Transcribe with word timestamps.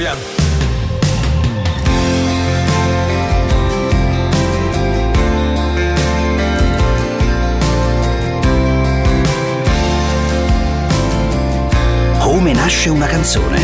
proviamo. 0.00 0.38
Come 12.18 12.52
nasce 12.52 12.88
una 12.88 13.06
canzone? 13.06 13.58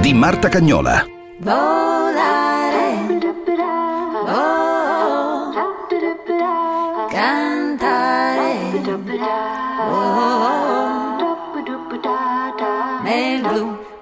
Di 0.00 0.14
Marta 0.14 0.48
Cagnola. 0.48 1.04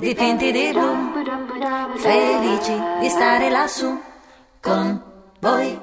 Dipinti 0.05 0.53
di 0.53 0.71
blu. 0.71 1.13
Felici 1.97 2.75
di 3.01 3.09
stare 3.09 3.49
lassù 3.49 3.99
con 4.61 5.03
voi. 5.41 5.81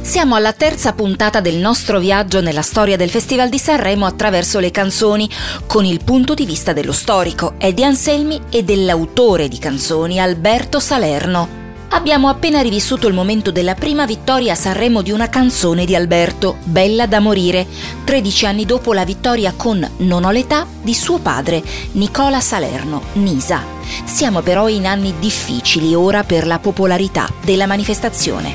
Siamo 0.00 0.36
alla 0.36 0.52
terza 0.52 0.92
puntata 0.92 1.40
del 1.40 1.56
nostro 1.56 1.98
viaggio 1.98 2.40
nella 2.40 2.62
storia 2.62 2.96
del 2.96 3.10
Festival 3.10 3.48
di 3.48 3.58
Sanremo 3.58 4.06
attraverso 4.06 4.60
le 4.60 4.70
canzoni, 4.70 5.28
con 5.66 5.84
il 5.84 6.02
punto 6.04 6.34
di 6.34 6.46
vista 6.46 6.72
dello 6.72 6.92
storico 6.92 7.54
Eddie 7.58 7.84
Anselmi 7.84 8.40
e 8.50 8.62
dell'autore 8.62 9.48
di 9.48 9.58
canzoni 9.58 10.20
Alberto 10.20 10.78
Salerno. 10.80 11.59
Abbiamo 11.92 12.28
appena 12.28 12.60
rivissuto 12.60 13.08
il 13.08 13.14
momento 13.14 13.50
della 13.50 13.74
prima 13.74 14.06
vittoria 14.06 14.52
a 14.52 14.54
Sanremo 14.54 15.02
di 15.02 15.10
una 15.10 15.28
canzone 15.28 15.84
di 15.84 15.96
Alberto, 15.96 16.58
Bella 16.62 17.06
da 17.06 17.18
morire, 17.18 17.66
13 18.04 18.46
anni 18.46 18.64
dopo 18.64 18.92
la 18.92 19.04
vittoria 19.04 19.52
con 19.56 19.84
Non 19.98 20.24
ho 20.24 20.30
l'età 20.30 20.66
di 20.82 20.94
suo 20.94 21.18
padre, 21.18 21.60
Nicola 21.92 22.38
Salerno, 22.40 23.02
Nisa. 23.14 23.62
Siamo 24.04 24.40
però 24.40 24.68
in 24.68 24.86
anni 24.86 25.14
difficili 25.18 25.92
ora 25.92 26.22
per 26.22 26.46
la 26.46 26.60
popolarità 26.60 27.28
della 27.42 27.66
manifestazione. 27.66 28.54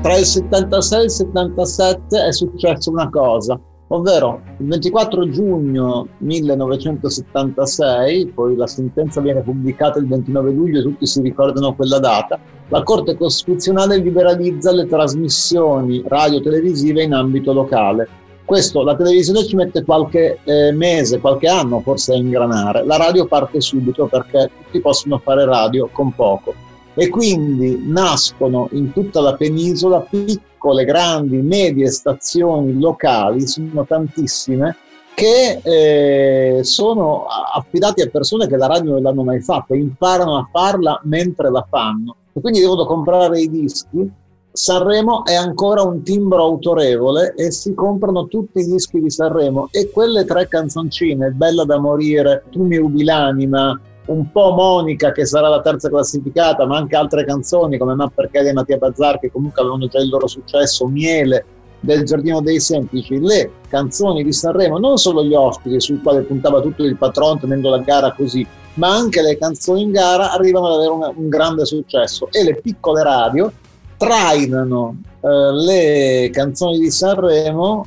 Tra 0.00 0.16
il 0.16 0.24
76 0.24 1.00
e 1.00 1.04
il 1.04 1.10
77 1.10 2.24
è 2.26 2.32
successa 2.32 2.90
una 2.90 3.10
cosa, 3.10 3.58
ovvero 3.88 4.40
il 4.58 4.66
24 4.66 5.28
giugno 5.30 6.08
1976, 6.18 8.26
poi 8.26 8.54
la 8.56 8.66
sentenza 8.66 9.20
viene 9.20 9.42
pubblicata 9.42 9.98
il 9.98 10.06
29 10.06 10.52
luglio, 10.52 10.82
tutti 10.82 11.06
si 11.06 11.22
ricordano 11.22 11.74
quella 11.74 11.98
data, 11.98 12.38
la 12.68 12.82
Corte 12.82 13.16
Costituzionale 13.16 13.96
liberalizza 13.98 14.72
le 14.72 14.86
trasmissioni 14.86 16.02
radio-televisive 16.06 17.02
in 17.02 17.14
ambito 17.14 17.52
locale. 17.52 18.08
Questo 18.44 18.82
la 18.82 18.96
televisione 18.96 19.44
ci 19.44 19.56
mette 19.56 19.84
qualche 19.84 20.38
eh, 20.44 20.72
mese, 20.72 21.20
qualche 21.20 21.48
anno 21.48 21.80
forse 21.80 22.12
a 22.12 22.16
ingranare, 22.16 22.84
la 22.84 22.96
radio 22.96 23.26
parte 23.26 23.60
subito 23.60 24.06
perché 24.06 24.50
tutti 24.64 24.80
possono 24.80 25.18
fare 25.18 25.44
radio 25.44 25.90
con 25.92 26.14
poco 26.14 26.54
e 26.94 27.10
quindi 27.10 27.82
nascono 27.84 28.68
in 28.72 28.90
tutta 28.92 29.20
la 29.20 29.34
penisola 29.34 30.00
piccole, 30.00 30.47
grandi, 30.84 31.36
medie 31.38 31.90
stazioni 31.90 32.78
locali, 32.78 33.46
sono 33.46 33.84
tantissime, 33.86 34.76
che 35.14 35.60
eh, 35.64 36.62
sono 36.62 37.26
affidati 37.26 38.02
a 38.02 38.08
persone 38.08 38.46
che 38.46 38.56
la 38.56 38.68
radio 38.68 38.92
non 38.92 39.02
l'hanno 39.02 39.24
mai 39.24 39.40
fatta, 39.40 39.74
imparano 39.74 40.36
a 40.36 40.48
farla 40.50 41.00
mentre 41.04 41.50
la 41.50 41.66
fanno 41.68 42.14
e 42.32 42.40
quindi 42.40 42.60
devono 42.60 42.84
comprare 42.84 43.40
i 43.40 43.50
dischi. 43.50 44.08
Sanremo 44.50 45.24
è 45.24 45.34
ancora 45.34 45.82
un 45.82 46.02
timbro 46.02 46.42
autorevole 46.42 47.34
e 47.36 47.50
si 47.50 47.74
comprano 47.74 48.26
tutti 48.26 48.60
i 48.60 48.64
dischi 48.64 49.00
di 49.00 49.10
Sanremo 49.10 49.68
e 49.72 49.90
quelle 49.90 50.24
tre 50.24 50.48
canzoncine, 50.48 51.30
Bella 51.30 51.64
da 51.64 51.78
morire, 51.78 52.44
Tu 52.50 52.64
mi 52.64 52.76
rubi 52.76 53.02
l'anima, 53.02 53.78
un 54.08 54.30
po' 54.30 54.52
Monica 54.52 55.12
che 55.12 55.24
sarà 55.24 55.48
la 55.48 55.60
terza 55.60 55.88
classificata, 55.88 56.66
ma 56.66 56.76
anche 56.76 56.96
altre 56.96 57.24
canzoni 57.24 57.78
come 57.78 57.94
Ma 57.94 58.08
perché 58.08 58.42
di 58.42 58.52
Mattia 58.52 58.76
Bazzar 58.76 59.18
che 59.18 59.30
comunque 59.30 59.60
avevano 59.60 59.86
già 59.86 59.98
il 59.98 60.08
loro 60.08 60.26
successo, 60.26 60.86
Miele 60.86 61.44
del 61.80 62.04
Giardino 62.04 62.40
dei 62.40 62.58
Semplici, 62.58 63.20
le 63.20 63.50
canzoni 63.68 64.24
di 64.24 64.32
Sanremo, 64.32 64.78
non 64.78 64.96
solo 64.96 65.24
gli 65.24 65.34
ospiti 65.34 65.80
sul 65.80 66.02
quale 66.02 66.22
puntava 66.22 66.60
tutto 66.60 66.84
il 66.84 66.96
patron 66.96 67.38
tenendo 67.38 67.70
la 67.70 67.78
gara 67.78 68.12
così, 68.12 68.46
ma 68.74 68.94
anche 68.94 69.22
le 69.22 69.38
canzoni 69.38 69.82
in 69.82 69.92
gara 69.92 70.32
arrivano 70.32 70.66
ad 70.66 70.74
avere 70.74 70.90
un, 70.90 71.12
un 71.14 71.28
grande 71.28 71.64
successo. 71.64 72.28
E 72.32 72.42
le 72.42 72.60
piccole 72.60 73.02
radio 73.02 73.52
trainano 73.96 74.96
eh, 75.20 75.52
le 75.52 76.30
canzoni 76.32 76.78
di 76.78 76.90
Sanremo 76.90 77.86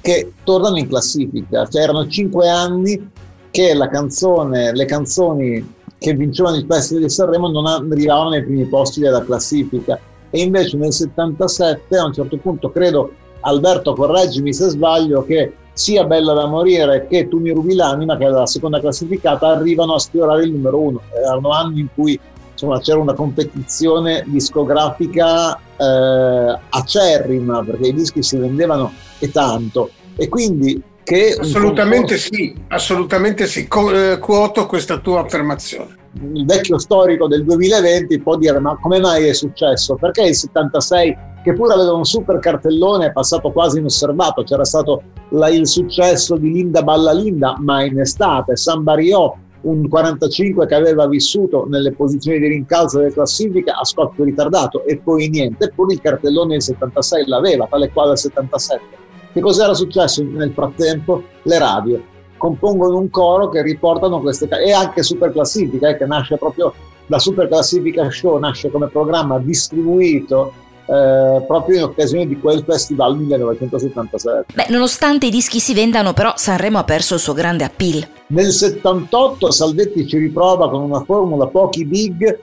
che 0.00 0.32
tornano 0.44 0.78
in 0.78 0.88
classifica, 0.88 1.66
cioè 1.68 1.82
erano 1.82 2.08
cinque 2.08 2.48
anni 2.48 3.10
che 3.50 3.76
canzone, 3.90 4.72
le 4.72 4.84
canzoni 4.84 5.74
che 5.98 6.14
vincevano 6.14 6.56
il 6.56 6.66
Festival 6.68 7.02
di 7.02 7.10
Sanremo 7.10 7.48
non 7.48 7.66
arrivavano 7.66 8.30
nei 8.30 8.44
primi 8.44 8.64
posti 8.64 9.00
della 9.00 9.24
classifica. 9.24 9.98
E 10.30 10.40
invece 10.40 10.76
nel 10.76 10.92
77 10.92 11.96
a 11.96 12.06
un 12.06 12.12
certo 12.12 12.36
punto 12.38 12.70
credo 12.70 13.12
Alberto 13.40 13.94
correggimi 13.94 14.52
se 14.52 14.68
sbaglio 14.68 15.24
che 15.24 15.52
sia 15.72 16.04
Bella 16.04 16.34
da 16.34 16.46
morire 16.46 17.06
che 17.08 17.28
Tu 17.28 17.38
mi 17.38 17.50
rubi 17.50 17.74
l'anima 17.74 18.16
che 18.16 18.26
è 18.26 18.28
la 18.28 18.46
seconda 18.46 18.80
classificata 18.80 19.48
arrivano 19.48 19.94
a 19.94 19.98
sfiorare 19.98 20.44
il 20.44 20.52
numero 20.52 20.78
uno. 20.78 21.00
Erano 21.12 21.50
anni 21.50 21.80
in 21.80 21.88
cui 21.94 22.18
insomma, 22.52 22.78
c'era 22.80 22.98
una 22.98 23.14
competizione 23.14 24.24
discografica 24.26 25.56
eh, 25.56 26.58
acerrima 26.68 27.62
perché 27.64 27.88
i 27.88 27.94
dischi 27.94 28.22
si 28.22 28.36
vendevano 28.36 28.92
e 29.18 29.30
tanto. 29.30 29.90
E 30.16 30.28
quindi 30.28 30.82
che... 31.02 31.36
Assolutamente 31.38 32.16
sì, 32.18 32.54
assolutamente 32.68 33.46
sì, 33.46 33.66
eh, 33.92 34.18
quoto 34.20 34.66
questa 34.66 34.98
tua 34.98 35.20
affermazione. 35.20 35.98
Il 36.32 36.44
vecchio 36.44 36.78
storico 36.78 37.28
del 37.28 37.44
2020 37.44 38.20
può 38.20 38.36
dire 38.36 38.58
ma 38.58 38.76
come 38.80 38.98
mai 38.98 39.28
è 39.28 39.32
successo? 39.32 39.94
Perché 39.94 40.22
il 40.22 40.34
76 40.34 41.16
che 41.42 41.54
pure 41.54 41.72
aveva 41.72 41.94
un 41.94 42.04
super 42.04 42.38
cartellone 42.38 43.06
è 43.06 43.12
passato 43.12 43.50
quasi 43.50 43.78
inosservato, 43.78 44.42
c'era 44.42 44.64
stato 44.64 45.02
la, 45.30 45.48
il 45.48 45.66
successo 45.66 46.36
di 46.36 46.52
Linda 46.52 46.82
Balla 46.82 47.12
Linda, 47.12 47.56
ma 47.58 47.82
in 47.84 47.98
estate, 48.00 48.56
San 48.56 48.82
Bariò, 48.82 49.34
un 49.62 49.88
45 49.88 50.66
che 50.66 50.74
aveva 50.74 51.06
vissuto 51.06 51.66
nelle 51.68 51.92
posizioni 51.92 52.38
di 52.38 52.48
rincalzo 52.48 52.98
delle 52.98 53.12
classifiche 53.12 53.70
a 53.70 53.84
scoppio 53.84 54.24
ritardato 54.24 54.84
e 54.84 54.98
poi 54.98 55.28
niente, 55.28 55.66
eppure 55.66 55.94
il 55.94 56.00
cartellone 56.00 56.52
del 56.52 56.62
76 56.62 57.26
l'aveva, 57.26 57.66
tale 57.70 57.90
quale 57.90 58.12
il 58.12 58.18
77 58.18 58.99
che 59.32 59.40
cos'era 59.40 59.74
successo 59.74 60.22
nel 60.22 60.52
frattempo? 60.52 61.22
Le 61.42 61.58
radio 61.58 62.02
compongono 62.36 62.96
un 62.96 63.10
coro 63.10 63.48
che 63.50 63.62
riportano 63.62 64.20
queste 64.20 64.48
e 64.48 64.72
anche 64.72 65.02
Super 65.02 65.30
Classifica 65.30 65.88
eh, 65.88 65.96
che 65.96 66.06
nasce 66.06 66.36
proprio 66.36 66.72
da 67.06 67.18
Super 67.18 67.48
Classifica 67.48 68.10
Show, 68.10 68.38
nasce 68.38 68.70
come 68.70 68.88
programma 68.88 69.38
distribuito 69.38 70.52
eh, 70.86 71.44
proprio 71.46 71.76
in 71.76 71.82
occasione 71.84 72.26
di 72.26 72.38
quel 72.38 72.64
festival 72.66 73.16
1977. 73.16 74.54
Beh, 74.54 74.66
nonostante 74.70 75.26
i 75.26 75.30
dischi 75.30 75.60
si 75.60 75.74
vendano, 75.74 76.12
però 76.12 76.32
Sanremo 76.36 76.78
ha 76.78 76.84
perso 76.84 77.14
il 77.14 77.20
suo 77.20 77.32
grande 77.32 77.64
appeal. 77.64 78.06
Nel 78.28 78.50
78 78.50 79.50
Salvetti 79.50 80.06
ci 80.06 80.18
riprova 80.18 80.70
con 80.70 80.82
una 80.82 81.02
formula 81.04 81.46
pochi 81.46 81.84
big, 81.84 82.38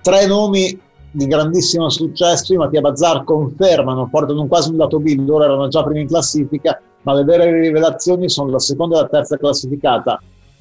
tre 0.00 0.26
nomi 0.26 0.78
di 1.10 1.26
grandissimo 1.26 1.88
successo, 1.88 2.52
i 2.52 2.56
Mattia 2.56 2.80
Bazzar 2.80 3.24
confermano, 3.24 4.08
portano 4.10 4.46
quasi 4.46 4.70
un 4.70 4.76
lato 4.76 4.98
B, 5.00 5.14
loro 5.24 5.44
erano 5.44 5.68
già 5.68 5.82
primi 5.82 6.02
in 6.02 6.08
classifica, 6.08 6.80
ma 7.02 7.14
le 7.14 7.24
vere 7.24 7.60
rivelazioni 7.60 8.28
sono 8.28 8.50
la 8.50 8.58
seconda 8.58 8.98
e 8.98 9.00
la 9.02 9.08
terza 9.08 9.36
classificata. 9.36 10.20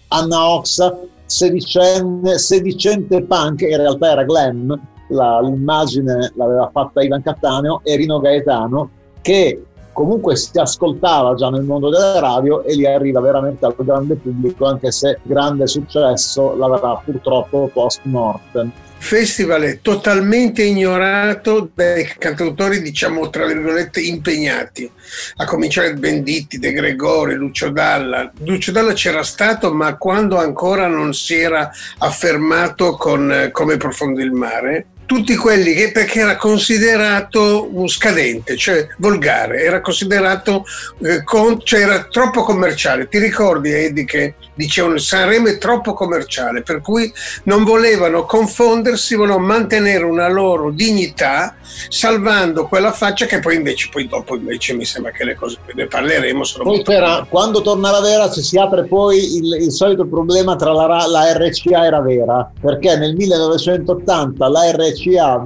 Anna 0.09 0.49
Oxa, 0.49 0.97
sedicenne, 1.25 2.37
sedicente 2.37 3.23
punk, 3.23 3.61
in 3.61 3.77
realtà 3.77 4.11
era 4.11 4.23
glam, 4.23 4.79
la, 5.09 5.41
l'immagine 5.41 6.31
l'aveva 6.35 6.69
fatta 6.71 7.01
Ivan 7.01 7.21
Cattaneo, 7.21 7.81
e 7.83 7.95
Rino 7.97 8.19
Gaetano, 8.19 8.89
che 9.21 9.63
comunque 9.91 10.35
si 10.35 10.57
ascoltava 10.57 11.33
già 11.33 11.49
nel 11.49 11.63
mondo 11.63 11.89
della 11.89 12.19
radio 12.19 12.63
e 12.63 12.75
lì 12.75 12.85
arriva 12.85 13.19
veramente 13.19 13.65
al 13.65 13.75
grande 13.77 14.15
pubblico, 14.15 14.65
anche 14.65 14.91
se 14.91 15.19
grande 15.23 15.67
successo 15.67 16.55
l'avrà 16.55 17.01
purtroppo 17.03 17.69
post 17.73 18.01
mortem 18.03 18.71
festival 18.97 19.61
è 19.63 19.79
totalmente 19.81 20.63
ignorato 20.63 21.69
dai 21.73 22.11
cantautori, 22.17 22.81
diciamo, 22.81 23.29
tra 23.29 23.45
virgolette, 23.45 24.01
impegnati, 24.01 24.89
a 25.37 25.45
cominciare 25.45 25.93
Benditti, 25.93 26.59
De 26.59 26.71
Gregori, 26.73 27.35
Lucio 27.35 27.69
Dalla. 27.69 28.31
Lucio 28.39 28.71
Dalla 28.71 28.93
c'era 28.93 29.23
stato, 29.23 29.73
ma 29.73 29.95
quando 29.97 30.37
ancora 30.37 30.87
non 30.87 31.13
si 31.13 31.35
era 31.35 31.71
affermato 31.99 32.95
con 32.97 33.49
Come 33.51 33.77
profondo 33.77 34.21
il 34.21 34.31
mare, 34.31 34.87
tutti 35.07 35.35
quelli 35.37 35.73
che 35.73 35.91
perché 35.91 36.19
era 36.19 36.35
considerato 36.35 37.69
scadente, 37.87 38.57
cioè 38.57 38.87
volgare, 38.97 39.63
era 39.63 39.79
considerato 39.79 40.65
eh, 41.01 41.23
con, 41.23 41.61
cioè 41.63 41.79
era 41.79 42.03
troppo 42.03 42.43
commerciale. 42.43 43.07
Ti 43.07 43.17
ricordi 43.17 43.71
Eddie 43.71 44.03
che 44.03 44.35
dicevano 44.53 44.97
Sanremo 44.97 45.47
è 45.47 45.57
troppo 45.57 45.93
commerciale, 45.93 46.61
per 46.61 46.81
cui 46.81 47.11
non 47.43 47.63
volevano 47.63 48.25
confondersi, 48.25 49.15
volevano 49.15 49.45
mantenere 49.45 50.03
una 50.03 50.27
loro 50.27 50.71
dignità 50.71 51.55
salvando 51.89 52.67
quella 52.67 52.91
faccia 52.91 53.25
che 53.25 53.39
poi 53.39 53.55
invece 53.55 53.89
poi 53.91 54.07
dopo 54.07 54.35
invece 54.35 54.73
mi 54.73 54.85
sembra 54.85 55.11
che 55.11 55.23
le 55.23 55.35
cose 55.35 55.57
ne 55.73 55.85
parleremo 55.85 56.43
sono 56.43 56.63
poi 56.63 56.81
Fera, 56.83 57.25
quando 57.29 57.61
torna 57.61 57.91
la 57.91 58.01
vera 58.01 58.31
ci 58.31 58.41
si 58.41 58.57
apre 58.57 58.85
poi 58.85 59.35
il, 59.37 59.57
il 59.61 59.71
solito 59.71 60.05
problema 60.05 60.55
tra 60.55 60.71
la, 60.71 61.05
la, 61.05 61.33
RCA 61.33 61.85
e 61.85 61.89
la 61.89 62.01
vera 62.01 62.51
perché 62.59 62.97
nel 62.97 63.15
1980 63.15 64.47
la 64.47 64.71
RCA 64.71 64.96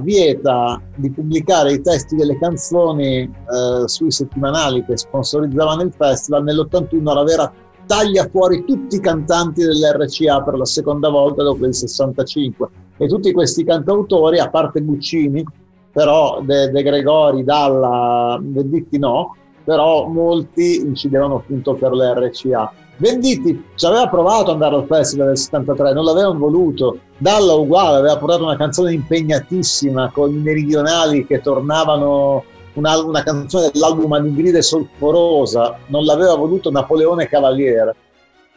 vieta 0.02 0.80
di 0.96 1.10
pubblicare 1.10 1.72
i 1.72 1.80
testi 1.80 2.16
delle 2.16 2.38
canzoni 2.38 3.20
eh, 3.20 3.86
sui 3.86 4.10
settimanali 4.10 4.84
che 4.84 4.96
sponsorizzavano 4.96 5.82
il 5.82 5.92
festival 5.92 6.42
nell'81 6.44 7.02
la 7.02 7.22
vera 7.22 7.52
taglia 7.86 8.28
fuori 8.28 8.64
tutti 8.64 8.96
i 8.96 9.00
cantanti 9.00 9.62
dell'RCA 9.64 10.42
per 10.42 10.54
la 10.54 10.64
seconda 10.64 11.08
volta 11.08 11.42
dopo 11.42 11.66
il 11.66 11.74
65 11.74 12.68
e 12.96 13.06
tutti 13.06 13.32
questi 13.32 13.64
cantautori 13.64 14.38
a 14.38 14.48
parte 14.48 14.80
Guccini 14.80 15.44
però 15.92 16.40
De, 16.42 16.70
De 16.70 16.82
Gregori, 16.82 17.44
Dalla, 17.44 18.38
Venditti 18.40 18.98
no, 18.98 19.36
però 19.62 20.06
molti 20.06 20.76
incidevano 20.76 21.36
appunto 21.36 21.74
per 21.74 21.92
l'RCA. 21.92 22.72
Venditti 23.02 23.64
ci 23.74 23.84
aveva 23.84 24.08
provato 24.08 24.42
ad 24.42 24.62
andare 24.62 24.76
al 24.76 24.86
festival 24.86 25.26
del 25.26 25.36
73, 25.36 25.92
non 25.92 26.04
l'avevano 26.04 26.38
voluto. 26.38 26.98
Dalla 27.18 27.54
uguale, 27.54 27.96
aveva 27.96 28.16
portato 28.16 28.44
una 28.44 28.56
canzone 28.56 28.92
impegnatissima 28.92 30.12
con 30.12 30.30
i 30.30 30.36
meridionali 30.36 31.26
che 31.26 31.40
tornavano, 31.40 32.44
una, 32.74 33.02
una 33.02 33.24
canzone 33.24 33.70
dell'album 33.72 34.12
Anigride 34.12 34.62
Solforosa, 34.62 35.78
non 35.86 36.04
l'aveva 36.04 36.36
voluto 36.36 36.70
Napoleone 36.70 37.26
Cavaliere. 37.26 37.96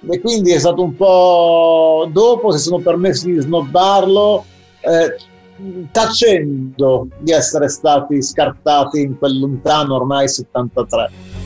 E 0.07 0.21
quindi 0.21 0.51
è 0.51 0.59
stato 0.59 0.83
un 0.83 0.95
po' 0.95 2.07
dopo, 2.11 2.51
si 2.51 2.59
sono 2.59 2.77
permessi 2.83 3.31
di 3.31 3.41
snobbarlo. 3.41 4.45
Eh, 4.81 5.89
tacendo 5.91 7.07
di 7.17 7.31
essere 7.31 7.67
stati 7.67 8.21
scartati 8.21 9.01
in 9.01 9.17
quel 9.17 9.39
lontano 9.39 9.95
ormai 9.95 10.27
73. 10.27 11.44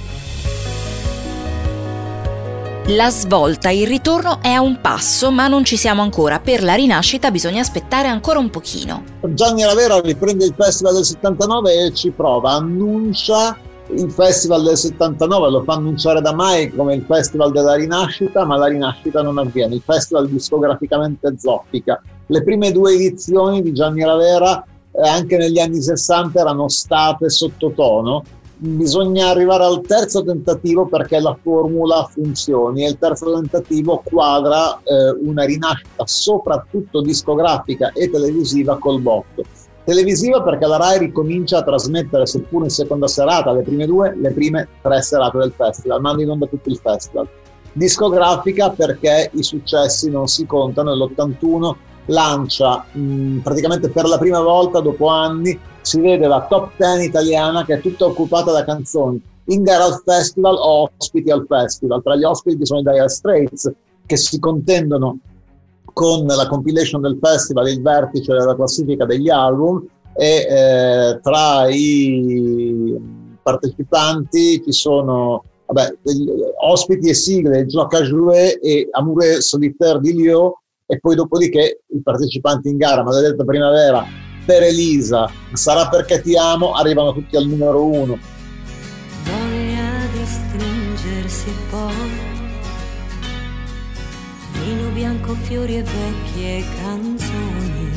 La 2.95 3.11
svolta, 3.11 3.69
il 3.69 3.85
ritorno 3.85 4.39
è 4.41 4.49
a 4.49 4.61
un 4.61 4.81
passo, 4.81 5.29
ma 5.29 5.47
non 5.47 5.63
ci 5.63 5.77
siamo 5.77 6.01
ancora. 6.01 6.39
Per 6.39 6.63
la 6.63 6.73
rinascita 6.73 7.29
bisogna 7.29 7.61
aspettare 7.61 8.07
ancora 8.07 8.39
un 8.39 8.49
pochino. 8.49 9.03
Gianni 9.27 9.63
Ravera 9.63 9.99
riprende 9.99 10.45
il 10.45 10.55
festival 10.57 10.95
del 10.95 11.05
79 11.05 11.85
e 11.85 11.93
ci 11.93 12.09
prova, 12.09 12.53
annuncia 12.53 13.55
il 13.89 14.09
festival 14.09 14.63
del 14.63 14.75
79 14.75 15.51
lo 15.51 15.63
fa 15.63 15.73
annunciare 15.73 16.19
da 16.21 16.33
mai 16.33 16.73
come 16.73 16.95
il 16.95 17.03
festival 17.07 17.51
della 17.51 17.75
rinascita, 17.75 18.43
ma 18.43 18.57
la 18.57 18.65
rinascita 18.65 19.21
non 19.21 19.37
avviene. 19.37 19.75
Il 19.75 19.83
festival 19.85 20.27
discograficamente 20.27 21.35
zoppica. 21.37 22.01
Le 22.25 22.43
prime 22.43 22.71
due 22.71 22.93
edizioni 22.93 23.61
di 23.61 23.71
Gianni 23.71 24.03
Ravera, 24.03 24.63
eh, 24.93 25.07
anche 25.07 25.37
negli 25.37 25.59
anni 25.59 25.79
60, 25.79 26.39
erano 26.39 26.67
state 26.69 27.29
sottotono. 27.29 28.23
Bisogna 28.61 29.29
arrivare 29.29 29.63
al 29.63 29.79
terzo 29.79 30.21
tentativo 30.21 30.85
perché 30.85 31.21
la 31.21 31.37
formula 31.41 32.03
funzioni 32.11 32.83
e 32.83 32.89
il 32.89 32.97
terzo 32.97 33.33
tentativo 33.33 34.01
quadra 34.03 34.77
eh, 34.83 35.11
una 35.21 35.45
rinascita 35.45 36.05
soprattutto 36.05 37.01
discografica 37.01 37.93
e 37.93 38.09
televisiva 38.09 38.77
col 38.77 38.99
botto 38.99 39.43
televisiva 39.85 40.43
perché 40.43 40.67
la 40.67 40.77
RAI 40.77 40.99
ricomincia 40.99 41.57
a 41.57 41.63
trasmettere, 41.63 42.27
seppur 42.27 42.63
in 42.63 42.69
seconda 42.69 43.07
serata, 43.07 43.51
le 43.51 43.63
prime 43.63 43.87
due, 43.87 44.15
le 44.15 44.31
prime 44.31 44.67
tre 44.83 45.01
serate 45.01 45.39
del 45.39 45.53
festival, 45.55 45.99
manda 45.99 46.21
in 46.21 46.29
onda 46.29 46.45
tutto 46.45 46.69
il 46.69 46.77
festival. 46.77 47.27
Discografica 47.71 48.69
perché 48.69 49.31
i 49.33 49.41
successi 49.41 50.11
non 50.11 50.27
si 50.27 50.45
contano, 50.45 50.93
nell'81 50.93 51.75
lancia 52.09 52.85
mh, 52.91 53.39
praticamente 53.39 53.89
per 53.89 54.05
la 54.05 54.17
prima 54.17 54.41
volta 54.41 54.79
dopo 54.79 55.07
anni 55.07 55.57
si 55.81 55.99
vede 55.99 56.27
la 56.27 56.45
top 56.47 56.71
10 56.77 57.05
italiana 57.05 57.65
che 57.65 57.75
è 57.75 57.81
tutta 57.81 58.05
occupata 58.05 58.51
da 58.51 58.63
canzoni 58.63 59.21
in 59.45 59.63
gara 59.63 59.85
al 59.85 60.01
festival 60.05 60.55
o 60.55 60.91
ospiti 60.95 61.31
al 61.31 61.45
festival. 61.47 62.03
Tra 62.03 62.15
gli 62.15 62.23
ospiti 62.23 62.65
sono 62.65 62.81
i 62.81 62.83
Dire 62.83 63.09
Straits 63.09 63.71
che 64.05 64.17
si 64.17 64.39
contendono 64.39 65.19
con 65.93 66.25
la 66.25 66.47
compilation 66.47 67.01
del 67.01 67.17
festival 67.21 67.67
il 67.69 67.81
vertice 67.81 68.33
della 68.33 68.55
classifica 68.55 69.05
degli 69.05 69.29
album 69.29 69.85
e 70.15 70.47
eh, 70.49 71.19
tra 71.21 71.67
i 71.67 72.95
partecipanti 73.41 74.61
ci 74.63 74.71
sono 74.71 75.43
vabbè, 75.65 75.97
ospiti 76.65 77.09
e 77.09 77.13
sigle 77.13 77.65
Gioca 77.65 78.01
Jouet 78.01 78.59
e 78.61 78.87
Amoureux 78.91 79.39
Solitaire 79.39 79.99
di 79.99 80.13
Lio 80.13 80.61
e 80.91 80.99
poi 80.99 81.15
dopodiché 81.15 81.83
i 81.87 82.01
partecipanti 82.01 82.69
in 82.69 82.77
gara 82.77 83.03
Maledetta 83.03 83.43
Primavera 83.43 84.03
per 84.43 84.63
Elisa 84.63 85.29
Sarà 85.53 85.87
perché 85.87 86.21
ti 86.21 86.35
amo 86.35 86.71
arrivano 86.71 87.13
tutti 87.13 87.35
al 87.35 87.45
numero 87.45 87.85
uno 87.85 88.17
voglia 89.23 90.07
di 90.11 90.25
stringersi 90.25 91.53
poi 91.69 92.37
vino 94.69 94.89
bianco, 94.89 95.33
fiori 95.35 95.77
e 95.77 95.83
vecchie 95.83 96.63
canzoni. 96.81 97.91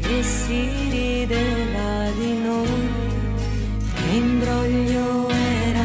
E 0.00 0.22
si 0.22 0.68
rideva 0.90 2.10
di 2.18 2.38
noi, 2.38 2.88
che 3.94 4.16
imbroglio 4.16 5.28
era, 5.30 5.84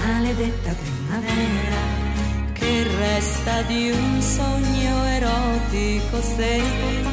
maledetta 0.00 0.74
primavera, 0.74 1.87
che 2.78 2.96
resta 2.96 3.62
di 3.62 3.90
un 3.90 4.22
sogno 4.22 5.04
erotico 5.04 6.20
sei. 6.20 7.06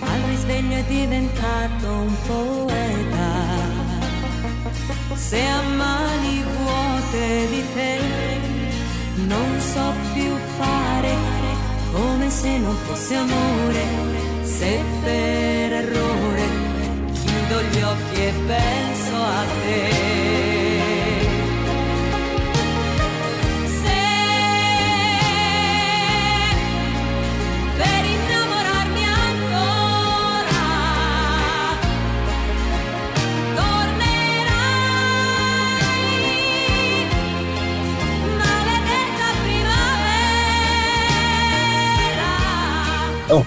Al 0.00 0.20
risveglio 0.28 0.76
è 0.76 0.84
diventato 0.84 1.86
un 1.86 2.14
poeta, 2.26 3.30
se 5.14 5.44
a 5.44 5.62
mani 5.62 6.42
vuote 6.42 7.48
di 7.50 7.64
te 7.74 8.00
non 9.26 9.60
so 9.60 9.92
più 10.12 10.32
fare 10.58 11.14
come 11.92 12.30
se 12.30 12.58
non 12.58 12.76
fosse 12.86 13.14
amore, 13.16 14.37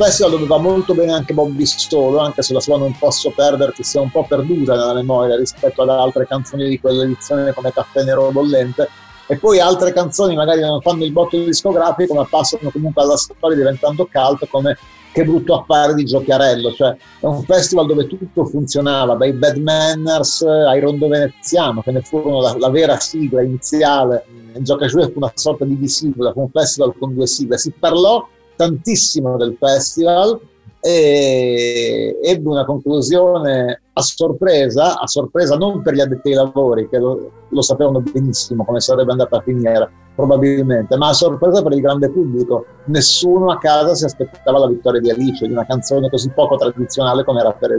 festival 0.02 0.32
dove 0.32 0.48
va 0.48 0.58
molto 0.58 0.96
bene 0.96 1.12
anche 1.12 1.34
Bobby 1.34 1.64
Solo, 1.64 2.18
anche 2.18 2.42
se 2.42 2.54
la 2.54 2.60
sua 2.60 2.78
Non 2.78 2.98
posso 2.98 3.30
perderti 3.30 3.84
sia 3.84 4.02
un 4.02 4.10
po' 4.10 4.26
perduta 4.28 4.76
nella 4.76 4.96
memoria 4.96 5.36
rispetto 5.36 5.84
ad 5.84 5.90
altre 5.90 6.26
canzoni 6.26 6.68
di 6.68 6.80
quell'edizione 6.80 7.54
come 7.54 7.72
Caffè 7.72 8.04
Nero 8.04 8.32
Bollente. 8.32 8.90
E 9.28 9.38
poi 9.38 9.60
altre 9.60 9.94
canzoni 9.94 10.36
magari 10.36 10.62
non 10.62 10.82
fanno 10.82 11.06
il 11.06 11.12
botto 11.12 11.38
discografico, 11.38 12.16
ma 12.16 12.26
passano 12.26 12.72
comunque 12.72 13.04
alla 13.04 13.16
storia 13.16 13.56
diventando 13.56 14.10
cult 14.12 14.48
come 14.50 14.76
Che 15.14 15.24
brutto 15.24 15.54
affare 15.54 15.94
di 15.94 16.04
Giochiarello. 16.04 16.74
Cioè, 16.74 16.98
è 17.20 17.26
un 17.26 17.44
festival 17.44 17.86
dove 17.86 18.08
tutto 18.08 18.46
funzionava, 18.46 19.14
dai 19.16 19.34
Bad 19.34 19.58
Manners 19.58 20.42
ai 20.42 20.80
Rondo 20.80 21.08
Veneziano, 21.08 21.84
che 21.84 21.92
ne 21.92 22.02
furono 22.02 22.42
la, 22.42 22.56
la 22.58 22.70
vera 22.70 23.00
sigla 23.00 23.44
iniziale. 23.44 24.26
Gioca 24.58 24.88
fu 24.88 25.12
una 25.14 25.32
sorta 25.36 25.64
di 25.64 25.76
bisigla, 25.76 26.32
un 26.36 26.50
festival 26.50 26.94
con 26.98 27.14
due 27.14 27.28
sigle. 27.28 27.58
Si 27.58 27.72
parlò 27.78 28.28
tantissimo 28.56 29.38
del 29.38 29.56
festival 29.60 30.40
e 30.84 32.18
ebbe 32.24 32.50
una 32.50 32.66
conclusione 32.66 33.82
a 33.94 34.02
sorpresa, 34.02 35.00
a 35.00 35.06
sorpresa 35.06 35.56
non 35.56 35.82
per 35.82 35.94
gli 35.94 36.00
addetti 36.00 36.30
ai 36.30 36.36
lavori 36.36 36.90
che 36.90 36.98
lo, 36.98 37.32
lo 37.48 37.62
sapevano 37.62 38.02
benissimo 38.02 38.66
come 38.66 38.80
sarebbe 38.80 39.12
andata 39.12 39.38
a 39.38 39.42
finire 39.42 39.92
probabilmente, 40.16 40.98
ma 40.98 41.10
a 41.10 41.14
sorpresa 41.14 41.62
per 41.62 41.74
il 41.74 41.82
grande 41.82 42.10
pubblico. 42.10 42.66
Nessuno 42.86 43.52
a 43.52 43.58
casa 43.58 43.94
si 43.94 44.06
aspettava 44.06 44.60
la 44.60 44.68
vittoria 44.68 45.02
di 45.02 45.10
Alice, 45.10 45.46
di 45.46 45.52
una 45.52 45.66
canzone 45.66 46.10
così 46.10 46.30
poco 46.30 46.58
tradizionale 46.58 47.24
come 47.24 47.40
era 47.40 47.52
per 47.54 47.72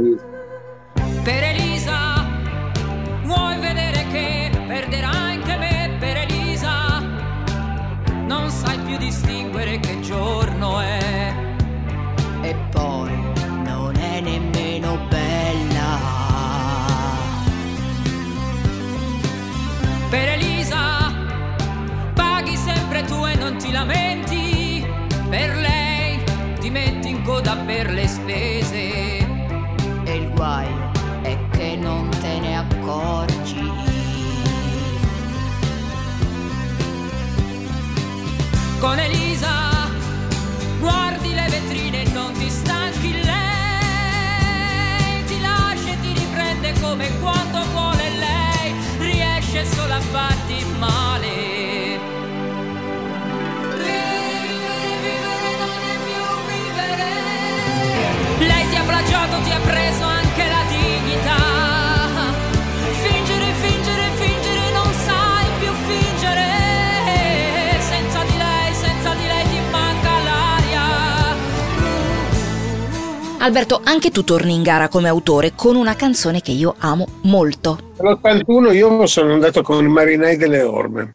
come 46.82 47.08
quando 47.20 47.64
vuole 47.72 48.10
lei 48.18 48.74
riesce 48.98 49.64
solo 49.64 49.94
a 49.94 50.00
farti 50.00 50.64
male. 50.78 52.00
Lei 58.38 58.68
ti 58.68 58.76
ha 58.76 58.82
plagiato 58.82 59.40
ti 59.42 59.50
ha 59.52 59.60
preso 59.60 60.04
anche 60.04 60.48
la 60.48 60.64
dignità 60.68 61.71
Alberto, 73.42 73.80
anche 73.82 74.10
tu 74.10 74.22
torni 74.22 74.54
in 74.54 74.62
gara 74.62 74.86
come 74.86 75.08
autore 75.08 75.52
con 75.56 75.74
una 75.74 75.96
canzone 75.96 76.40
che 76.40 76.52
io 76.52 76.76
amo 76.78 77.08
molto. 77.22 77.76
Nell'81 77.98 78.72
io 78.72 79.04
sono 79.06 79.32
andato 79.32 79.62
con 79.62 79.84
i 79.84 79.88
marinai 79.88 80.36
delle 80.36 80.62
orme. 80.62 81.14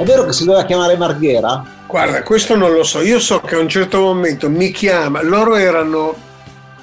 È 0.00 0.04
vero 0.04 0.24
che 0.24 0.32
si 0.32 0.46
doveva 0.46 0.64
chiamare 0.64 0.96
Marghera? 0.96 1.62
Guarda, 1.86 2.22
questo 2.22 2.56
non 2.56 2.72
lo 2.72 2.82
so. 2.84 3.02
Io 3.02 3.20
so 3.20 3.38
che 3.40 3.56
a 3.56 3.58
un 3.58 3.68
certo 3.68 4.00
momento 4.00 4.48
mi 4.48 4.70
chiama. 4.70 5.22
Loro 5.22 5.56
erano 5.56 6.16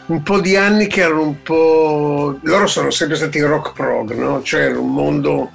un 0.05 0.21
po' 0.21 0.39
di 0.39 0.55
anni 0.55 0.85
che 0.85 1.01
erano 1.01 1.23
un 1.23 1.41
po'. 1.41 2.37
Loro 2.43 2.67
sono 2.67 2.91
sempre 2.91 3.17
stati 3.17 3.41
rock 3.41 3.73
prog, 3.73 4.13
no? 4.13 4.43
Cioè 4.43 4.65
era 4.65 4.77
un 4.77 4.93
mondo 4.93 5.49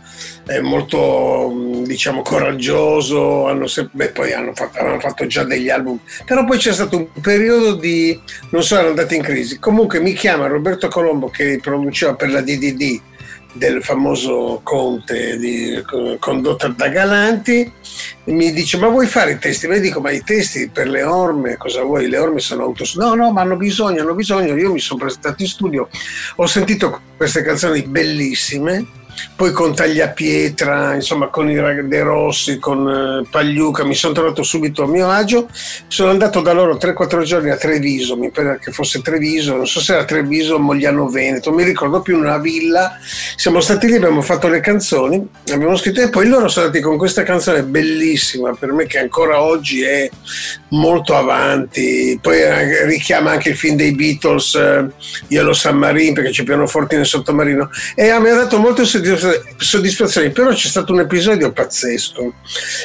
eh, 0.49 0.61
molto, 0.61 1.53
mh, 1.55 1.85
diciamo, 1.85 2.23
coraggioso. 2.23 3.47
Hanno 3.47 3.69
sempre... 3.69 4.07
Beh, 4.07 4.11
poi 4.11 4.33
hanno 4.33 4.53
fatto, 4.55 4.79
avevano 4.81 4.99
fatto 4.99 5.25
già 5.29 5.45
degli 5.45 5.71
album. 5.71 6.01
Però 6.27 6.45
poi 6.45 6.59
c'è 6.59 6.73
stato 6.73 6.97
un 6.97 7.13
periodo 7.21 7.75
di. 7.75 8.21
non 8.51 8.65
so, 8.65 8.75
erano 8.75 8.89
andati 8.89 9.15
in 9.15 9.23
crisi. 9.23 9.61
Comunque 9.61 10.01
mi 10.01 10.15
chiama 10.15 10.49
Roberto 10.49 10.89
Colombo 10.89 11.29
che 11.29 11.61
produceva 11.63 12.17
per 12.17 12.29
la 12.33 12.41
DDD 12.41 13.01
del 13.53 13.83
famoso 13.83 14.61
Conte 14.63 15.37
di, 15.39 15.83
condotto 16.19 16.69
da 16.69 16.89
Galanti 16.89 17.71
mi 18.25 18.53
dice 18.53 18.79
ma 18.79 18.89
vuoi 18.89 19.07
fare 19.07 19.33
i 19.33 19.39
testi? 19.39 19.67
Ma 19.67 19.75
io 19.75 19.81
dico 19.81 20.01
ma 20.01 20.11
i 20.11 20.23
testi 20.23 20.71
per 20.71 20.89
le 20.89 21.03
orme 21.03 21.57
cosa 21.57 21.83
vuoi? 21.83 22.09
Le 22.09 22.19
orme 22.19 22.41
sono 22.41 22.63
autos 22.63 22.97
no 22.97 23.15
no 23.15 23.31
ma 23.33 23.43
hanno 23.43 23.57
bisogno 23.57 24.03
hanno 24.03 24.15
bisogno 24.15 24.57
io 24.57 24.73
mi 24.73 24.81
sono 24.81 25.01
presentato 25.01 25.43
in 25.43 25.49
studio 25.49 25.89
ho 26.37 26.47
sentito 26.47 27.01
queste 27.17 27.43
canzoni 27.43 27.83
bellissime 27.83 29.01
poi 29.37 29.53
con 29.53 29.75
Tagliapietra, 29.75 30.95
insomma 30.95 31.29
con 31.29 31.51
i 31.51 31.55
De 31.55 32.03
Rossi, 32.03 32.59
con 32.59 32.89
eh, 32.89 33.29
Pagliuca, 33.29 33.85
mi 33.85 33.95
sono 33.95 34.15
trovato 34.15 34.43
subito 34.43 34.85
a 34.85 34.87
mio 34.87 35.09
agio. 35.11 35.49
Sono 35.89 36.11
andato 36.11 36.41
da 36.41 36.53
loro 36.53 36.77
3-4 36.77 37.23
giorni 37.23 37.51
a 37.51 37.57
Treviso, 37.57 38.17
mi 38.17 38.31
pare 38.31 38.59
che 38.63 38.73
fosse 38.73 39.03
Treviso, 39.03 39.57
non 39.57 39.67
so 39.67 39.81
se 39.81 39.95
era 39.95 40.05
Treviso 40.05 40.55
o 40.55 40.59
Mogliano 40.59 41.09
Veneto, 41.09 41.53
mi 41.53 41.65
ricordo 41.65 42.01
più, 42.01 42.19
una 42.19 42.39
villa. 42.39 42.99
Siamo 43.37 43.61
stati 43.61 43.87
lì, 43.87 43.97
abbiamo 43.97 44.23
fatto 44.23 44.49
le 44.49 44.61
canzoni, 44.61 45.27
abbiamo 45.51 45.77
scritto 45.77 46.01
e 46.01 46.09
poi 46.09 46.29
loro 46.29 46.49
sono 46.49 46.67
andati 46.67 46.83
con 46.83 46.97
questa 46.97 47.23
canzone 47.23 47.63
bellissima 47.63 48.55
per 48.55 48.73
me 48.73 48.87
che 48.87 48.99
ancora 48.99 49.43
oggi 49.43 49.83
è 49.83 50.09
molto 50.71 51.17
avanti. 51.17 52.19
Poi 52.21 52.41
eh, 52.41 52.87
richiama 52.87 53.33
anche 53.33 53.51
il 53.51 53.57
film 53.57 53.77
dei 53.77 53.93
Beatles, 53.95 54.55
eh, 54.55 54.87
Yellow 55.29 55.53
Submarine, 55.53 56.13
perché 56.13 56.31
c'è 56.31 56.45
pianoforte 56.45 56.97
nel 56.97 57.07
sottomarino. 57.07 57.71
E 57.95 58.19
me 58.19 58.31
ha 58.31 58.35
dato 58.35 58.59
molte 58.59 58.85
soddisf- 58.85 59.02
soddisfazioni, 59.57 60.31
però 60.31 60.51
c'è 60.51 60.69
stato 60.69 60.93
un 60.93 61.01
episodio 61.01 61.53
pazzesco, 61.53 62.35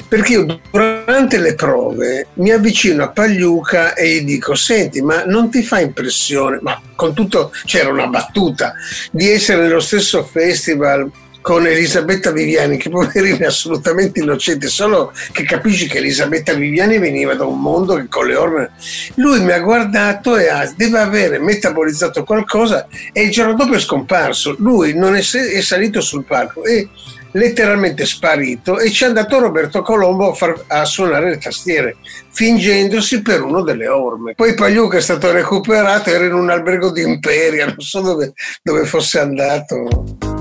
perché 0.08 0.34
io 0.34 0.60
durante 0.72 1.40
le 1.40 1.56
prove 1.56 2.28
mi 2.36 2.52
avvicino 2.52 3.04
a 3.04 3.10
Pagliuca 3.10 3.94
e 3.94 4.16
gli 4.16 4.26
dico, 4.26 4.56
senti, 4.56 5.02
ma 5.02 5.24
non 5.26 5.50
ti 5.50 5.64
fa 5.64 5.80
impressione, 5.80 6.60
ma 6.62 6.80
con 6.96 7.14
tutto 7.14 7.52
c'era 7.66 7.90
una 7.90 8.08
battuta, 8.08 8.74
di 9.12 9.30
essere 9.30 9.64
nello 9.64 9.80
stesso 9.80 10.24
festival 10.24 11.10
con 11.48 11.66
Elisabetta 11.66 12.32
Viviani, 12.32 12.76
che 12.76 12.90
poverina 12.90 13.46
è 13.46 13.46
assolutamente 13.46 14.20
innocente, 14.20 14.68
solo 14.68 15.14
che 15.32 15.44
capisci 15.44 15.88
che 15.88 16.00
Elisabetta 16.00 16.54
Viviani 16.54 17.00
veniva 17.00 17.36
da 17.36 17.46
un 17.46 17.62
mondo 17.62 17.96
che 17.96 18.10
con 18.10 18.28
le 18.28 18.36
orme... 18.36 18.72
Lui 19.16 19.40
mi 19.40 19.54
ha 19.54 19.60
guardato 19.60 20.36
e 20.36 20.50
ha, 20.50 20.70
deve 20.76 21.00
avere 21.00 21.40
metabolizzato 21.40 22.26
qualcosa 22.26 22.90
e 23.14 23.22
il 23.24 23.32
giorno 23.32 23.54
dopo 23.54 23.76
è 23.76 23.80
scomparso. 23.80 24.58
Lui 24.60 24.94
non 24.94 25.16
è, 25.16 25.20
è 25.20 25.62
salito 25.62 26.02
sul 26.02 26.26
palco 26.26 26.66
e 26.66 26.90
letteralmente 27.32 28.06
sparito 28.06 28.78
e 28.78 28.92
ci 28.92 29.06
è 29.06 29.08
andato 29.08 29.40
Roberto 29.40 29.82
Colombo 29.82 30.32
a, 30.32 30.34
far- 30.34 30.66
a 30.68 30.84
suonare 30.84 31.30
le 31.30 31.38
tastiere 31.38 31.96
fingendosi 32.30 33.22
per 33.22 33.42
uno 33.42 33.62
delle 33.62 33.88
orme 33.88 34.34
poi 34.34 34.54
Pagliuca 34.54 34.98
è 34.98 35.02
stato 35.02 35.30
recuperato 35.32 36.10
era 36.10 36.26
in 36.26 36.34
un 36.34 36.50
albergo 36.50 36.90
di 36.90 37.02
Imperia 37.02 37.66
non 37.66 37.80
so 37.80 38.00
dove, 38.00 38.34
dove 38.64 38.86
fosse 38.86 39.20
andato 39.20 40.37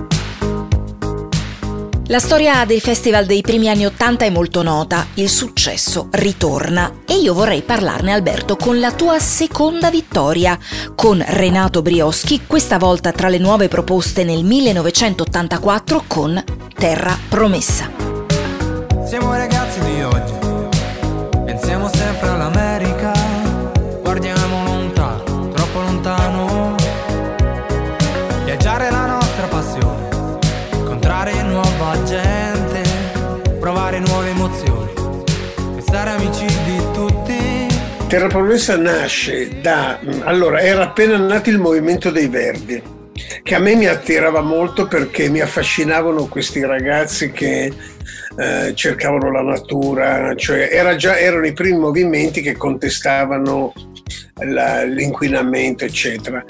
La 2.08 2.20
storia 2.20 2.64
del 2.64 2.80
festival 2.80 3.26
dei 3.26 3.40
primi 3.40 3.68
anni 3.68 3.84
Ottanta 3.84 4.25
è 4.25 4.30
molto 4.30 4.62
nota, 4.62 5.08
il 5.14 5.28
successo 5.28 6.06
ritorna 6.12 7.00
e 7.04 7.14
io 7.14 7.34
vorrei 7.34 7.62
parlarne 7.62 8.12
Alberto 8.12 8.54
con 8.54 8.78
la 8.78 8.92
tua 8.92 9.18
seconda 9.18 9.90
vittoria, 9.90 10.56
con 10.94 11.20
Renato 11.26 11.82
Brioschi, 11.82 12.42
questa 12.46 12.78
volta 12.78 13.10
tra 13.10 13.28
le 13.28 13.38
nuove 13.38 13.66
proposte 13.66 14.22
nel 14.22 14.44
1984 14.44 16.04
con 16.06 16.40
Terra 16.76 17.18
Promessa. 17.28 17.90
Siamo 19.04 19.32
ragazzi 19.32 19.80
di 19.80 20.02
oggi, 20.04 20.35
Terra 38.26 38.40
Promessa 38.40 38.76
nasce 38.76 39.61
da... 39.61 40.00
Allora, 40.25 40.61
era 40.61 40.83
appena 40.83 41.16
nato 41.16 41.49
il 41.49 41.59
Movimento 41.59 42.11
dei 42.11 42.26
Verdi, 42.26 42.83
che 43.42 43.54
a 43.54 43.61
me 43.61 43.76
mi 43.76 43.87
attirava 43.87 44.40
molto 44.40 44.88
perché 44.88 45.28
mi 45.28 45.40
affascinavano 45.40 46.26
questi 46.26 46.64
ragazzi 46.64 47.30
che 47.30 47.73
eh, 48.37 48.73
cercavano 48.75 49.30
la 49.30 49.42
natura, 49.42 50.35
cioè 50.35 50.68
era 50.73 50.97
già, 50.97 51.16
erano 51.16 51.47
i 51.47 51.52
primi 51.52 51.78
movimenti 51.78 52.40
che 52.40 52.56
contestavano 52.56 53.73
la- 54.45 54.83
l'inquinamento, 54.83 55.85
eccetera. 55.85 56.45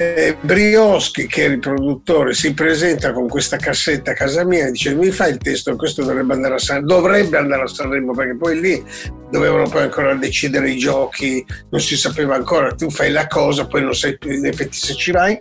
Eh, 0.00 0.34
Brioschi, 0.40 1.26
che 1.26 1.44
è 1.44 1.48
il 1.48 1.58
produttore, 1.58 2.32
si 2.32 2.54
presenta 2.54 3.12
con 3.12 3.28
questa 3.28 3.58
cassetta 3.58 4.12
a 4.12 4.14
casa 4.14 4.46
mia 4.46 4.66
e 4.66 4.70
dice 4.70 4.94
mi 4.94 5.10
fai 5.10 5.32
il 5.32 5.36
testo, 5.36 5.76
questo 5.76 6.02
dovrebbe 6.02 6.32
andare 6.32 6.54
a 6.54 6.58
Sanremo, 6.58 6.86
dovrebbe 6.86 7.36
andare 7.36 7.64
a 7.64 7.66
Sanremo 7.66 8.14
perché 8.14 8.34
poi 8.34 8.60
lì 8.62 8.82
dovevano 9.30 9.68
poi 9.68 9.82
ancora 9.82 10.14
decidere 10.14 10.70
i 10.70 10.78
giochi, 10.78 11.44
non 11.68 11.82
si 11.82 11.98
sapeva 11.98 12.34
ancora, 12.34 12.72
tu 12.72 12.88
fai 12.88 13.10
la 13.10 13.26
cosa, 13.26 13.66
poi 13.66 13.82
non 13.82 13.94
sai 13.94 14.16
in 14.22 14.46
effetti 14.46 14.78
se 14.78 14.94
ci 14.94 15.10
vai. 15.10 15.38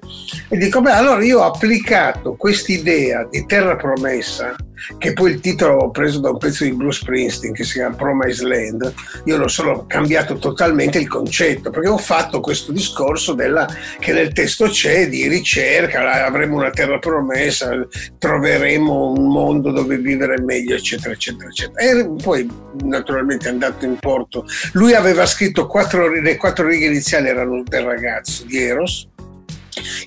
E 0.49 0.57
dico, 0.57 0.81
beh, 0.81 0.91
allora 0.91 1.23
io 1.23 1.39
ho 1.39 1.45
applicato 1.45 2.35
quest'idea 2.35 3.25
di 3.31 3.45
terra 3.45 3.77
promessa 3.77 4.53
che 4.97 5.13
poi 5.13 5.31
il 5.31 5.39
titolo 5.39 5.75
ho 5.75 5.91
preso 5.91 6.19
da 6.19 6.29
un 6.29 6.37
pezzo 6.37 6.63
di 6.63 6.73
Bruce 6.73 7.01
Springsteen 7.01 7.53
che 7.53 7.63
si 7.63 7.73
chiama 7.73 7.95
Promise 7.95 8.45
Land, 8.45 8.93
io 9.25 9.37
lo 9.37 9.47
sono 9.47 9.85
cambiato 9.85 10.37
totalmente 10.37 10.99
il 10.99 11.07
concetto, 11.07 11.69
perché 11.69 11.87
ho 11.87 11.97
fatto 11.97 12.39
questo 12.39 12.71
discorso 12.71 13.33
della, 13.33 13.67
che 13.99 14.13
nel 14.13 14.33
testo 14.33 14.67
c'è 14.67 15.07
di 15.07 15.27
ricerca, 15.27 16.25
avremo 16.25 16.57
una 16.57 16.69
terra 16.69 16.99
promessa, 16.99 17.71
troveremo 18.17 19.11
un 19.11 19.31
mondo 19.31 19.71
dove 19.71 19.97
vivere 19.97 20.41
meglio, 20.41 20.75
eccetera, 20.75 21.13
eccetera, 21.13 21.49
eccetera. 21.49 21.79
E 21.79 22.09
poi 22.21 22.49
naturalmente 22.83 23.47
è 23.47 23.51
andato 23.51 23.85
in 23.85 23.97
porto. 23.99 24.45
Lui 24.73 24.93
aveva 24.93 25.25
scritto 25.25 25.67
quattro, 25.67 26.09
le 26.09 26.35
quattro 26.37 26.67
righe 26.67 26.85
iniziali 26.85 27.27
erano 27.27 27.63
del 27.63 27.83
ragazzo 27.83 28.45
di 28.45 28.57
Eros, 28.57 29.07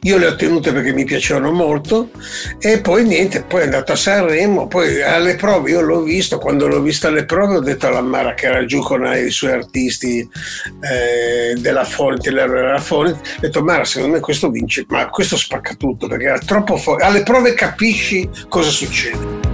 io 0.02 0.18
le 0.18 0.26
ho 0.26 0.36
tenute 0.36 0.72
perché 0.72 0.92
mi 0.92 1.04
piacevano 1.04 1.52
molto 1.52 2.10
e 2.58 2.80
poi 2.80 3.04
niente, 3.04 3.42
poi 3.42 3.60
è 3.60 3.64
andato 3.64 3.92
a 3.92 3.96
Sanremo, 3.96 4.66
poi 4.66 5.02
alle 5.02 5.36
prove 5.36 5.70
io 5.70 5.80
l'ho 5.80 6.02
visto, 6.02 6.38
quando 6.38 6.66
l'ho 6.66 6.80
visto 6.80 7.08
alle 7.08 7.24
prove 7.24 7.56
ho 7.56 7.60
detto 7.60 7.86
alla 7.86 8.00
Mara 8.00 8.34
che 8.34 8.46
era 8.46 8.64
giù 8.64 8.80
con 8.80 9.04
i 9.04 9.30
suoi 9.30 9.52
artisti 9.52 10.20
eh, 10.20 11.54
della 11.58 11.84
Fonte, 11.84 12.30
della 12.30 12.78
Fonte, 12.78 13.12
ho 13.12 13.40
detto 13.40 13.62
Mara 13.62 13.84
secondo 13.84 14.14
me 14.14 14.20
questo 14.20 14.50
vince, 14.50 14.84
ma 14.88 15.08
questo 15.08 15.36
spacca 15.36 15.74
tutto 15.74 16.06
perché 16.08 16.24
era 16.24 16.38
troppo 16.38 16.76
forte, 16.76 17.04
alle 17.04 17.22
prove 17.22 17.54
capisci 17.54 18.28
cosa 18.48 18.70
succede. 18.70 19.51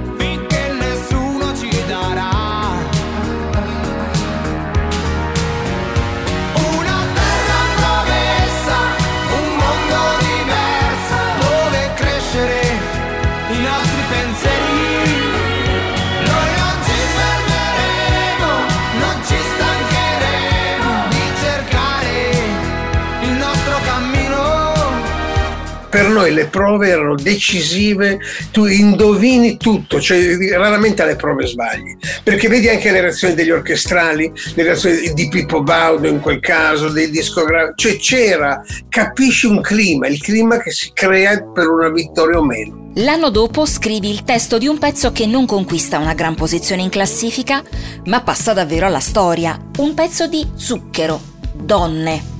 Noi 26.09 26.33
le 26.33 26.47
prove 26.47 26.89
erano 26.89 27.15
decisive, 27.15 28.19
tu 28.51 28.67
indovini 28.67 29.57
tutto, 29.57 30.01
cioè 30.01 30.37
raramente 30.53 31.03
alle 31.03 31.17
prove 31.17 31.47
sbagli, 31.47 31.97
perché 32.23 32.49
vedi 32.49 32.69
anche 32.69 32.91
le 32.91 33.01
reazioni 33.01 33.35
degli 33.35 33.51
orchestrali, 33.51 34.33
le 34.55 34.63
reazioni 34.63 35.13
di 35.13 35.29
Pippo 35.29 35.63
Baudo 35.63 36.09
in 36.09 36.21
quel 36.21 36.41
caso, 36.41 36.89
dei 36.89 37.11
discografi, 37.11 37.73
cioè 37.77 37.97
c'era, 37.97 38.63
capisci 38.89 39.47
un 39.47 39.61
clima, 39.61 40.07
il 40.07 40.21
clima 40.21 40.59
che 40.59 40.71
si 40.71 40.91
crea 40.93 41.43
per 41.43 41.69
una 41.69 41.91
vittoria 41.91 42.39
o 42.39 42.45
meno. 42.45 42.87
L'anno 42.95 43.31
dopo 43.31 43.65
scrivi 43.65 44.11
il 44.11 44.25
testo 44.25 44.59
di 44.59 44.67
un 44.67 44.79
pezzo 44.79 45.13
che 45.13 45.27
non 45.27 45.47
conquista 45.47 45.99
una 45.99 46.15
gran 46.15 46.35
posizione 46.35 46.83
in 46.83 46.89
classifica, 46.89 47.63
ma 48.07 48.23
passa 48.23 48.53
davvero 48.53 48.87
alla 48.87 48.99
storia, 48.99 49.57
un 49.79 49.95
pezzo 49.95 50.27
di 50.27 50.45
zucchero, 50.57 51.21
donne. 51.55 52.38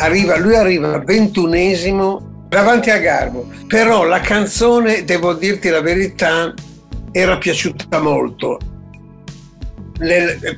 Arriva, 0.00 0.38
lui 0.38 0.56
arriva 0.56 0.98
ventunesimo 0.98 2.44
davanti 2.48 2.90
a 2.90 2.98
Garbo, 2.98 3.48
però 3.68 4.04
la 4.04 4.20
canzone, 4.20 5.04
devo 5.04 5.34
dirti 5.34 5.68
la 5.68 5.80
verità, 5.80 6.52
era 7.12 7.38
piaciuta 7.38 8.00
molto. 8.00 8.58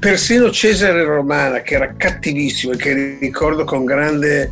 persino 0.00 0.50
Cesare 0.50 1.04
Romana, 1.04 1.60
che 1.60 1.74
era 1.74 1.94
cattivissimo 1.96 2.72
e 2.72 2.76
che 2.76 3.18
ricordo 3.20 3.64
con 3.64 3.84
grande 3.84 4.50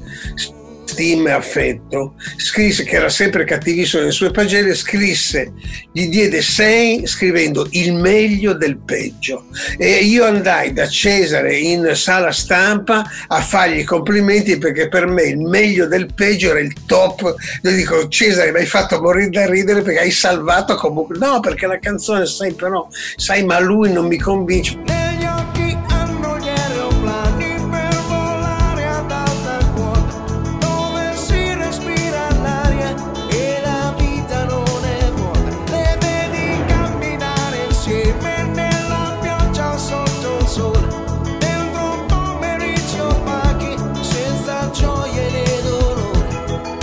stima 0.90 1.30
e 1.30 1.32
affetto, 1.32 2.14
scrisse 2.36 2.84
che 2.84 2.96
era 2.96 3.08
sempre 3.08 3.44
cattivissimo 3.44 4.02
nelle 4.02 4.12
sue 4.12 4.30
pagine, 4.30 4.74
scrisse, 4.74 5.52
gli 5.92 6.08
diede 6.08 6.42
6 6.42 7.06
scrivendo 7.06 7.66
il 7.70 7.94
meglio 7.94 8.54
del 8.54 8.78
peggio. 8.78 9.46
E 9.78 9.98
io 10.04 10.24
andai 10.24 10.72
da 10.72 10.88
Cesare 10.88 11.56
in 11.56 11.92
sala 11.94 12.32
stampa 12.32 13.04
a 13.28 13.40
fargli 13.40 13.78
i 13.78 13.84
complimenti 13.84 14.58
perché 14.58 14.88
per 14.88 15.06
me 15.06 15.22
il 15.22 15.38
meglio 15.38 15.86
del 15.86 16.12
peggio 16.12 16.50
era 16.50 16.60
il 16.60 16.74
top. 16.86 17.34
Io 17.62 17.70
dico 17.70 18.08
Cesare 18.08 18.52
mi 18.52 18.58
hai 18.58 18.66
fatto 18.66 19.00
morire 19.00 19.30
da 19.30 19.46
ridere 19.46 19.82
perché 19.82 20.00
hai 20.00 20.10
salvato 20.10 20.74
comunque. 20.74 21.16
No, 21.18 21.40
perché 21.40 21.66
la 21.66 21.78
canzone 21.78 22.26
sai 22.26 22.52
però, 22.52 22.88
sai 23.16 23.44
ma 23.44 23.60
lui 23.60 23.92
non 23.92 24.06
mi 24.06 24.18
convince. 24.18 24.99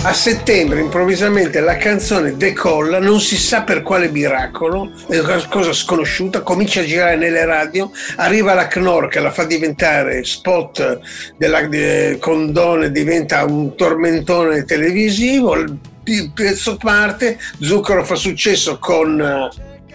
A 0.08 0.14
settembre 0.14 0.80
improvvisamente 0.80 1.60
la 1.60 1.76
canzone 1.76 2.34
decolla, 2.34 2.98
non 2.98 3.20
si 3.20 3.36
sa 3.36 3.62
per 3.62 3.82
quale 3.82 4.08
miracolo, 4.08 4.90
è 5.06 5.18
una 5.18 5.46
cosa 5.48 5.74
sconosciuta, 5.74 6.40
comincia 6.40 6.80
a 6.80 6.84
girare 6.84 7.16
nelle 7.16 7.44
radio, 7.44 7.90
arriva 8.16 8.54
la 8.54 8.68
Knorr 8.68 9.08
che 9.08 9.20
la 9.20 9.30
fa 9.30 9.44
diventare 9.44 10.24
spot 10.24 11.00
della 11.36 11.60
de, 11.66 12.16
condone, 12.18 12.90
diventa 12.90 13.44
un 13.44 13.76
tormentone 13.76 14.64
televisivo, 14.64 15.54
il 15.56 16.32
pezzo 16.34 16.78
parte, 16.78 17.38
Zucchero 17.60 18.02
fa 18.02 18.14
successo 18.14 18.78
con... 18.78 19.20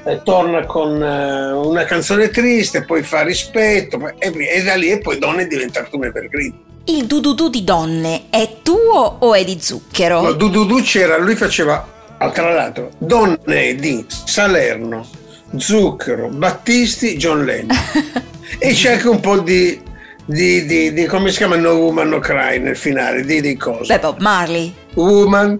Eh, 0.05 0.21
torna 0.23 0.65
con 0.65 1.01
eh, 1.01 1.53
una 1.53 1.85
canzone 1.85 2.29
triste, 2.29 2.83
poi 2.83 3.01
fa 3.01 3.23
rispetto 3.23 4.11
e, 4.19 4.61
da 4.61 4.75
lì 4.75 4.91
e 4.91 4.99
poi 4.99 5.17
Donne 5.17 5.43
è 5.43 5.47
diventato 5.47 5.95
un 5.95 6.05
evergreen. 6.05 6.72
Il 6.85 7.05
dududù 7.05 7.47
di 7.47 7.63
donne 7.63 8.23
è 8.29 8.57
tuo 8.61 9.15
o 9.19 9.33
è 9.33 9.45
di 9.45 9.57
zucchero? 9.61 10.19
No, 10.21 10.33
dududù 10.33 10.81
c'era, 10.81 11.17
lui 11.17 11.35
faceva, 11.35 11.87
tra 12.17 12.53
l'altro, 12.53 12.89
donne 12.97 13.75
di 13.75 14.05
Salerno, 14.07 15.07
Zucchero, 15.55 16.27
Battisti, 16.27 17.15
John 17.15 17.45
Lennon. 17.45 17.77
e 18.59 18.73
c'è 18.73 18.93
anche 18.93 19.07
un 19.07 19.21
po' 19.21 19.39
di, 19.39 19.79
di, 20.25 20.65
di, 20.65 20.91
di, 20.91 21.05
come 21.05 21.31
si 21.31 21.37
chiama 21.37 21.55
No 21.55 21.71
Woman 21.71 22.09
No 22.09 22.19
Cry 22.19 22.59
nel 22.59 22.75
finale, 22.75 23.23
di, 23.23 23.39
di 23.39 23.55
cosa? 23.55 23.93
Beh, 23.93 24.01
Bob 24.01 24.19
Marley. 24.19 24.73
Woman, 24.95 25.57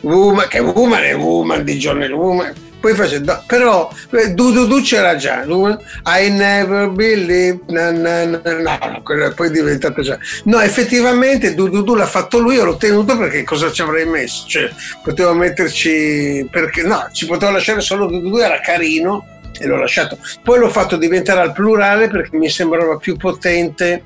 Woman, 0.00 0.46
che 0.48 0.58
Woman 0.58 1.02
è 1.02 1.16
Woman 1.16 1.64
di 1.64 1.78
John 1.78 2.00
Lennon, 2.00 2.18
Woman 2.18 2.54
poi 2.86 2.94
facendo 2.94 3.42
però 3.46 3.90
du 4.34 4.52
du 4.52 4.66
du 4.66 4.80
c'era 4.80 5.16
già 5.16 5.42
I 5.42 6.30
never 6.30 6.88
believe 6.90 7.58
no, 7.66 7.90
no, 7.90 8.24
no, 8.24 8.40
no 8.44 9.00
quello 9.02 9.32
poi 9.34 9.48
è 9.48 9.50
diventato 9.50 10.02
già 10.02 10.16
no 10.44 10.60
effettivamente 10.60 11.54
du 11.54 11.68
du 11.68 11.94
l'ha 11.96 12.06
fatto 12.06 12.38
lui 12.38 12.56
l'ho 12.56 12.76
tenuto 12.76 13.16
perché 13.16 13.42
cosa 13.42 13.72
ci 13.72 13.82
avrei 13.82 14.06
messo? 14.06 14.46
Cioè 14.46 14.70
potevo 15.02 15.34
metterci 15.34 16.46
perché 16.48 16.82
no 16.82 17.08
ci 17.10 17.26
potevo 17.26 17.50
lasciare 17.50 17.80
solo 17.80 18.06
du 18.06 18.20
du 18.20 18.30
du 18.30 18.36
era 18.36 18.60
carino 18.60 19.26
e 19.58 19.66
l'ho 19.66 19.78
lasciato. 19.78 20.18
Poi 20.42 20.58
l'ho 20.58 20.68
fatto 20.68 20.96
diventare 20.96 21.40
al 21.40 21.52
plurale 21.52 22.08
perché 22.08 22.36
mi 22.36 22.50
sembrava 22.50 22.98
più 22.98 23.16
potente 23.16 24.04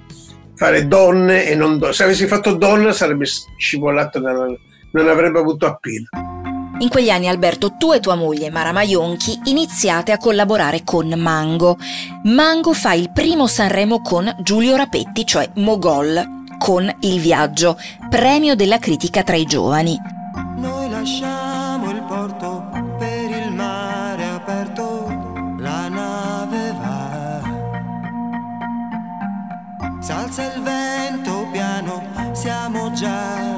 fare 0.55 0.87
donne 0.87 1.47
e 1.47 1.55
non 1.55 1.79
donne 1.79 1.93
se 1.93 2.05
avessi 2.05 2.27
fatto 2.27 2.55
donna 2.55 2.93
sarebbe 2.93 3.27
scivolato 3.57 4.21
non 4.21 5.09
avrebbe 5.09 5.38
avuto 5.38 5.66
appeal 5.66 6.50
in 6.81 6.88
quegli 6.88 7.11
anni 7.11 7.29
Alberto, 7.29 7.77
tu 7.77 7.93
e 7.93 8.01
tua 8.01 8.14
moglie 8.14 8.49
Mara 8.49 8.73
Maionchi 8.73 9.38
iniziate 9.45 10.12
a 10.12 10.19
collaborare 10.19 10.83
con 10.83 11.12
Mango. 11.14 11.77
Mango 12.23 12.73
fa 12.73 12.95
il 12.95 13.11
primo 13.11 13.47
Sanremo 13.47 14.01
con 14.01 14.35
Giulio 14.38 14.77
Rapetti, 14.77 15.27
cioè 15.27 15.51
Mogol, 15.57 16.47
con 16.57 16.90
Il 17.01 17.21
Viaggio, 17.21 17.79
premio 18.09 18.55
della 18.55 18.79
critica 18.79 19.23
tra 19.23 19.37
i 19.37 19.45
giovani. 19.45 19.95
Noi 20.57 20.88
lasciamo 20.88 21.90
il 21.90 22.03
porto 22.09 22.71
per 22.99 23.31
il 23.31 23.53
mare 23.53 24.25
aperto, 24.25 25.07
la 25.59 25.88
nave 25.88 26.75
va. 26.81 27.43
Salza 30.01 30.45
il 30.55 30.62
vento 30.62 31.47
piano, 31.53 32.03
siamo 32.33 32.90
già 32.93 33.50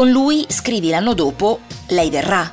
con 0.00 0.08
lui 0.08 0.46
scrivi 0.48 0.88
l'anno 0.88 1.12
dopo 1.12 1.60
Lei 1.88 2.08
verrà. 2.08 2.50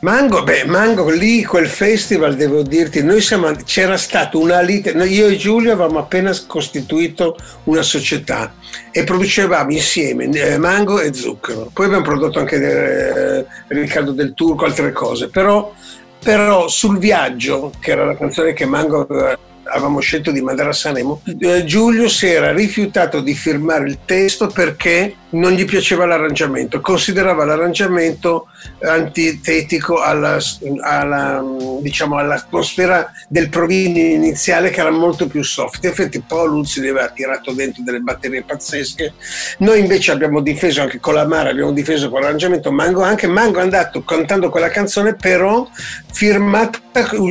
Mango, 0.00 0.42
beh, 0.42 0.64
Mango 0.64 1.10
lì, 1.10 1.44
quel 1.44 1.68
festival, 1.68 2.34
devo 2.34 2.62
dirti, 2.62 3.04
noi 3.04 3.20
siamo, 3.20 3.52
c'era 3.64 3.96
stata 3.96 4.36
una 4.36 4.60
lite, 4.60 4.90
io 4.90 5.28
e 5.28 5.36
Giulio 5.36 5.74
avevamo 5.74 6.00
appena 6.00 6.36
costituito 6.44 7.36
una 7.64 7.82
società 7.82 8.54
e 8.90 9.04
producevamo 9.04 9.70
insieme 9.70 10.28
eh, 10.30 10.58
Mango 10.58 10.98
e 10.98 11.14
Zucchero. 11.14 11.70
Poi 11.72 11.86
abbiamo 11.86 12.02
prodotto 12.02 12.40
anche 12.40 12.56
eh, 12.56 13.46
Riccardo 13.68 14.10
del 14.10 14.34
Turco, 14.34 14.64
altre 14.64 14.90
cose, 14.90 15.28
però, 15.28 15.72
però 16.18 16.66
sul 16.66 16.98
viaggio, 16.98 17.70
che 17.78 17.92
era 17.92 18.04
la 18.04 18.16
canzone 18.16 18.54
che 18.54 18.66
Mango 18.66 19.06
aveva- 19.08 19.38
avevamo 19.62 20.00
scelto 20.00 20.32
di 20.32 20.42
mandare 20.42 20.70
a 20.70 20.72
Sanremo, 20.72 21.22
eh, 21.38 21.64
Giulio 21.64 22.08
si 22.08 22.26
era 22.26 22.52
rifiutato 22.52 23.20
di 23.20 23.34
firmare 23.34 23.86
il 23.86 23.98
testo 24.04 24.48
perché 24.48 25.14
non 25.32 25.52
gli 25.52 25.64
piaceva 25.64 26.06
l'arrangiamento, 26.06 26.80
considerava 26.80 27.44
l'arrangiamento 27.44 28.48
antitetico 28.82 30.00
alla, 30.00 30.38
alla, 30.82 31.42
diciamo, 31.80 32.16
all'atmosfera 32.16 33.10
del 33.28 33.48
provino 33.48 33.98
iniziale 33.98 34.70
che 34.70 34.80
era 34.80 34.90
molto 34.90 35.26
più 35.26 35.42
soft. 35.42 35.84
In 35.84 35.90
effetti 35.90 36.20
Paul 36.20 36.66
si 36.66 36.80
aveva 36.80 37.08
tirato 37.08 37.52
dentro 37.52 37.82
delle 37.82 38.00
batterie 38.00 38.42
pazzesche. 38.42 39.14
Noi 39.58 39.80
invece 39.80 40.12
abbiamo 40.12 40.40
difeso 40.40 40.82
anche 40.82 41.00
con 41.00 41.14
la 41.14 41.26
Mara, 41.26 41.50
abbiamo 41.50 41.72
difeso 41.72 42.10
con 42.10 42.20
l'arrangiamento 42.20 42.72
Mango, 42.72 43.02
anche 43.02 43.26
Mango 43.26 43.58
è 43.58 43.62
andato 43.62 44.02
cantando 44.04 44.50
quella 44.50 44.68
canzone, 44.68 45.14
però 45.14 45.68
firmata 46.12 46.78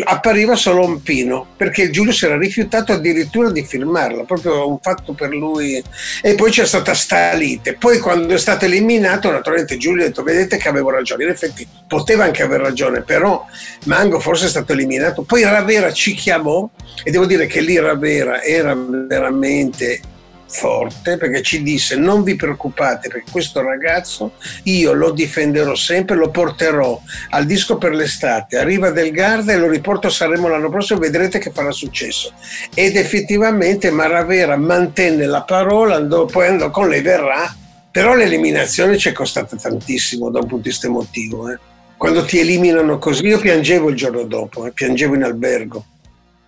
appariva 0.06 0.56
solo 0.56 0.86
un 0.86 1.02
pino, 1.04 1.48
perché 1.56 1.92
Giulio 1.92 2.12
si 2.12 2.26
era 2.26 2.38
rifiutato 2.38 2.94
addirittura 2.94 3.52
di 3.52 3.64
firmarla, 3.64 4.24
proprio 4.24 4.68
un 4.68 4.80
fatto 4.80 5.14
per 5.14 5.30
lui. 5.30 5.82
E 6.22 6.36
poi 6.36 6.52
c'è 6.52 6.66
stata 6.66 6.94
sta 6.94 7.34
lite. 7.34 7.76
Poi 7.76 7.91
quando 8.00 8.34
è 8.34 8.38
stato 8.38 8.66
eliminato, 8.66 9.32
naturalmente 9.32 9.78
Giulio 9.78 10.04
ha 10.04 10.08
detto, 10.08 10.24
vedete 10.24 10.58
che 10.58 10.70
avevo 10.70 10.90
ragione. 10.90 11.24
In 11.24 11.30
effetti 11.30 11.68
poteva 11.88 12.24
anche 12.24 12.44
aver 12.44 12.62
ragione, 12.62 13.02
però 13.02 13.46
Mango 13.86 14.20
forse 14.20 14.46
è 14.46 14.50
stato 14.50 14.74
eliminato. 14.74 15.24
Poi 15.24 15.44
Ravera 15.44 15.92
ci 15.92 16.14
chiamò 16.14 16.70
e 17.04 17.12
devo 17.12 17.26
dire 17.26 17.48
che 17.48 17.62
lì 17.62 17.80
Ravera 17.80 18.42
era 18.42 18.76
veramente 18.76 20.02
forte 20.52 21.18
perché 21.18 21.42
ci 21.42 21.64
disse 21.64 21.96
non 21.96 22.24
vi 22.24 22.36
preoccupate 22.36 23.08
perché 23.08 23.32
questo 23.32 23.62
ragazzo 23.62 24.34
io 24.64 24.94
lo 24.94 25.12
difenderò 25.12 25.74
sempre 25.76 26.16
lo 26.18 26.30
porterò 26.30 27.02
al 27.30 27.46
disco 27.46 27.78
per 27.78 27.94
l'estate 27.94 28.58
a 28.58 28.64
Riva 28.64 28.92
del 28.92 29.12
Garda 29.12 29.54
e 29.54 29.58
lo 29.58 29.70
riporto 29.70 30.08
a 30.08 30.10
Sanremo 30.12 30.50
l'anno 30.50 30.70
prossimo 30.70 31.00
vedrete 31.00 31.40
che 31.40 31.52
farà 31.52 31.72
successo 31.72 32.34
ed 32.74 32.98
effettivamente 32.98 33.92
Maravera 33.92 34.58
mantenne 34.58 35.26
la 35.26 35.44
parola 35.44 35.96
andò, 35.96 36.26
poi 36.26 36.48
andò 36.48 36.70
con 36.70 36.90
lei 36.90 37.02
verrà 37.02 37.56
però 37.92 38.16
l'eliminazione 38.16 38.98
ci 38.98 39.10
è 39.10 39.12
costata 39.12 39.56
tantissimo 39.56 40.30
da 40.30 40.40
un 40.40 40.48
punto 40.48 40.64
di 40.64 40.70
vista 40.70 40.88
emotivo 40.88 41.50
eh. 41.50 41.60
quando 41.98 42.26
ti 42.26 42.40
eliminano 42.40 42.98
così 42.98 43.26
io 43.26 43.40
piangevo 43.40 43.90
il 43.90 43.96
giorno 43.96 44.24
dopo 44.24 44.66
eh, 44.66 44.72
piangevo 44.72 45.16
in 45.16 45.24
albergo 45.24 45.86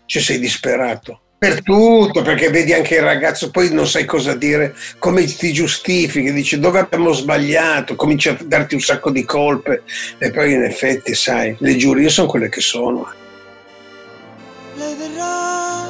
cioè 0.05 0.21
sei 0.21 0.39
disperato 0.39 1.19
per 1.43 1.61
tutto, 1.61 2.21
perché 2.21 2.49
vedi 2.49 2.71
anche 2.71 2.95
il 2.95 3.01
ragazzo, 3.01 3.51
poi 3.51 3.69
non 3.73 3.85
sai 3.85 4.05
cosa 4.05 4.33
dire, 4.33 4.73
come 4.97 5.25
ti 5.25 5.51
giustifichi, 5.51 6.31
dici 6.31 6.57
dove 6.57 6.79
abbiamo 6.79 7.11
sbagliato, 7.11 7.95
cominci 7.95 8.29
a 8.29 8.37
darti 8.41 8.75
un 8.75 8.79
sacco 8.79 9.11
di 9.11 9.25
colpe 9.25 9.83
e 10.19 10.31
poi 10.31 10.53
in 10.53 10.63
effetti 10.63 11.13
sai, 11.13 11.53
le 11.59 11.75
giurie 11.75 12.07
sono 12.07 12.27
quelle 12.27 12.47
che 12.47 12.61
sono. 12.61 13.11
Lei 14.75 14.95
verrà, 14.95 15.89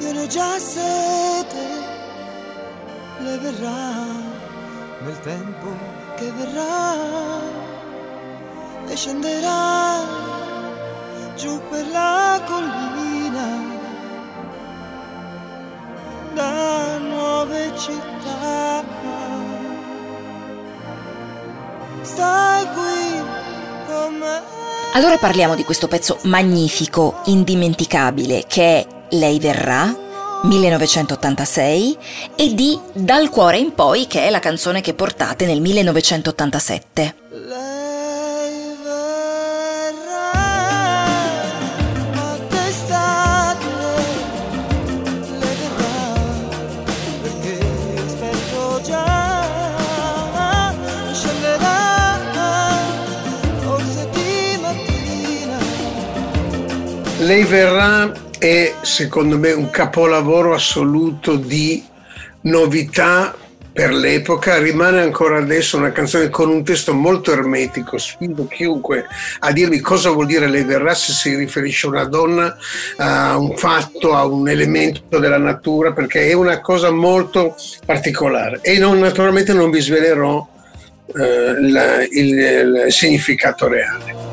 io 0.00 0.12
ne 0.12 0.20
ho 0.22 0.26
già 0.26 0.58
sete. 0.58 1.79
Lei 3.22 3.38
verrà 3.38 3.92
nel 5.02 5.20
tempo 5.20 5.68
che 6.16 6.30
verrà 6.32 6.94
e 8.88 8.96
scenderà 8.96 10.04
giù 11.36 11.60
per 11.70 11.86
la 11.88 12.40
collina 12.46 13.78
da 16.34 16.98
nuove 16.98 17.72
città. 17.76 18.84
Stai 22.02 22.64
qui 22.72 23.22
con 23.86 24.14
me. 24.14 24.42
Allora 24.94 25.16
parliamo 25.18 25.54
di 25.54 25.64
questo 25.64 25.88
pezzo 25.88 26.18
magnifico, 26.22 27.20
indimenticabile, 27.26 28.44
che 28.46 28.62
è 28.62 28.86
Lei 29.10 29.38
verrà, 29.38 29.94
1986, 30.42 31.96
e 32.36 32.54
di 32.54 32.78
Dal 32.92 33.28
cuore 33.28 33.58
in 33.58 33.74
poi, 33.74 34.06
che 34.06 34.26
è 34.26 34.30
la 34.30 34.38
canzone 34.38 34.80
che 34.80 34.94
portate 34.94 35.46
nel 35.46 35.60
1987. 35.60 37.14
Lei 57.18 57.44
verrà 57.44 58.10
è 58.40 58.72
secondo 58.80 59.38
me 59.38 59.52
un 59.52 59.68
capolavoro 59.68 60.54
assoluto 60.54 61.36
di 61.36 61.84
novità 62.42 63.36
per 63.70 63.92
l'epoca, 63.92 64.58
rimane 64.58 65.00
ancora 65.00 65.36
adesso 65.38 65.76
una 65.76 65.92
canzone 65.92 66.30
con 66.30 66.48
un 66.48 66.64
testo 66.64 66.94
molto 66.94 67.32
ermetico, 67.32 67.98
sfido 67.98 68.46
chiunque 68.46 69.06
a 69.40 69.52
dirmi 69.52 69.78
cosa 69.80 70.10
vuol 70.10 70.24
dire 70.26 70.48
lei 70.48 70.64
verrà 70.64 70.94
se 70.94 71.12
si 71.12 71.36
riferisce 71.36 71.86
a 71.86 71.90
una 71.90 72.04
donna, 72.04 72.56
a 72.96 73.36
un 73.36 73.54
fatto, 73.56 74.14
a 74.14 74.24
un 74.24 74.48
elemento 74.48 75.18
della 75.18 75.38
natura, 75.38 75.92
perché 75.92 76.28
è 76.28 76.32
una 76.32 76.60
cosa 76.60 76.90
molto 76.90 77.54
particolare 77.84 78.60
e 78.62 78.78
non, 78.78 78.98
naturalmente 78.98 79.52
non 79.52 79.70
vi 79.70 79.80
svelerò 79.80 80.48
eh, 81.14 81.70
la- 81.70 82.02
il, 82.02 82.38
il 82.38 82.84
significato 82.88 83.68
reale. 83.68 84.29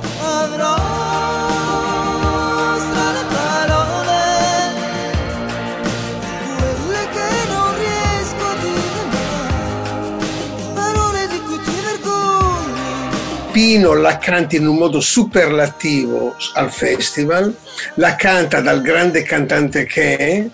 Pino 13.57 13.95
la 13.95 14.19
canta 14.19 14.55
in 14.55 14.67
un 14.67 14.75
modo 14.75 14.99
superlativo 14.99 16.35
al 16.53 16.71
festival, 16.71 17.51
la 17.95 18.13
canta 18.13 18.61
dal 18.61 18.83
grande 18.83 19.23
cantante 19.23 19.85
che 19.85 20.15
è, 20.15 20.45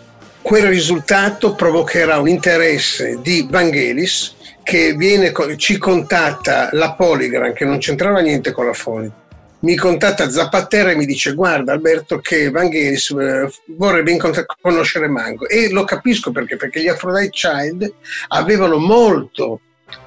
quel 0.41 0.67
risultato 0.67 1.53
provocherà 1.53 2.19
un 2.19 2.29
interesse 2.29 3.19
di 3.21 3.45
Vangelis 3.51 4.35
che 4.63 4.93
viene, 4.93 5.33
ci 5.57 5.77
contatta 5.77 6.69
la 6.71 6.93
Polygram, 6.93 7.51
che 7.51 7.65
non 7.65 7.79
c'entrava 7.79 8.21
niente 8.21 8.53
con 8.53 8.67
la 8.67 8.73
Foni, 8.73 9.11
mi 9.59 9.75
contatta 9.75 10.29
Zapatera 10.29 10.91
e 10.91 10.95
mi 10.95 11.05
dice 11.05 11.33
guarda 11.33 11.73
Alberto 11.73 12.19
che 12.19 12.49
Vangelis 12.51 13.09
eh, 13.09 13.51
vorrebbe 13.75 14.17
conoscere 14.61 15.09
Mango. 15.09 15.49
E 15.49 15.69
lo 15.71 15.83
capisco 15.83 16.31
perché, 16.31 16.55
perché 16.55 16.81
gli 16.81 16.87
Aphrodite 16.87 17.31
Child 17.31 17.93
avevano 18.29 18.77
molto 18.77 19.59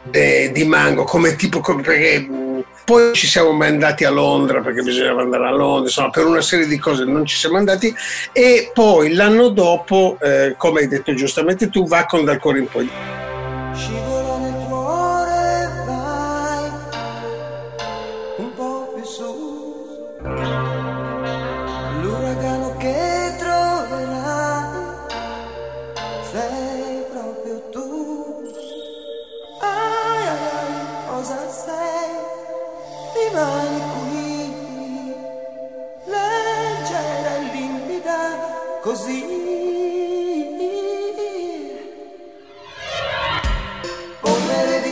de- 0.03 0.51
di 0.51 0.65
Mango 0.65 1.05
come 1.05 1.37
tipo 1.37 1.61
come- 1.61 1.83
perché 1.83 2.46
poi 2.87 3.13
ci 3.15 3.27
siamo 3.27 3.51
mandati 3.51 4.05
a 4.05 4.11
Londra 4.11 4.61
perché 4.61 4.81
bisognava 4.81 5.23
andare 5.23 5.49
a 5.49 5.51
Londra 5.51 5.87
insomma 5.87 6.11
per 6.11 6.25
una 6.25 6.41
serie 6.41 6.69
di 6.69 6.79
cose 6.79 7.05
non 7.05 7.27
ci 7.27 7.37
siamo 7.37 7.57
andati. 7.59 7.93
E 8.33 8.71
poi 8.73 9.13
l'anno 9.13 9.49
dopo 9.49 10.17
eh, 10.23 10.55
come 10.57 10.81
hai 10.81 10.89
detto 10.89 11.13
giustamente 11.13 11.69
tu 11.69 11.87
va 11.87 12.07
con 12.07 12.25
dal 12.25 12.39
cuore 12.39 12.61
in 12.61 12.69
poi 12.69 12.89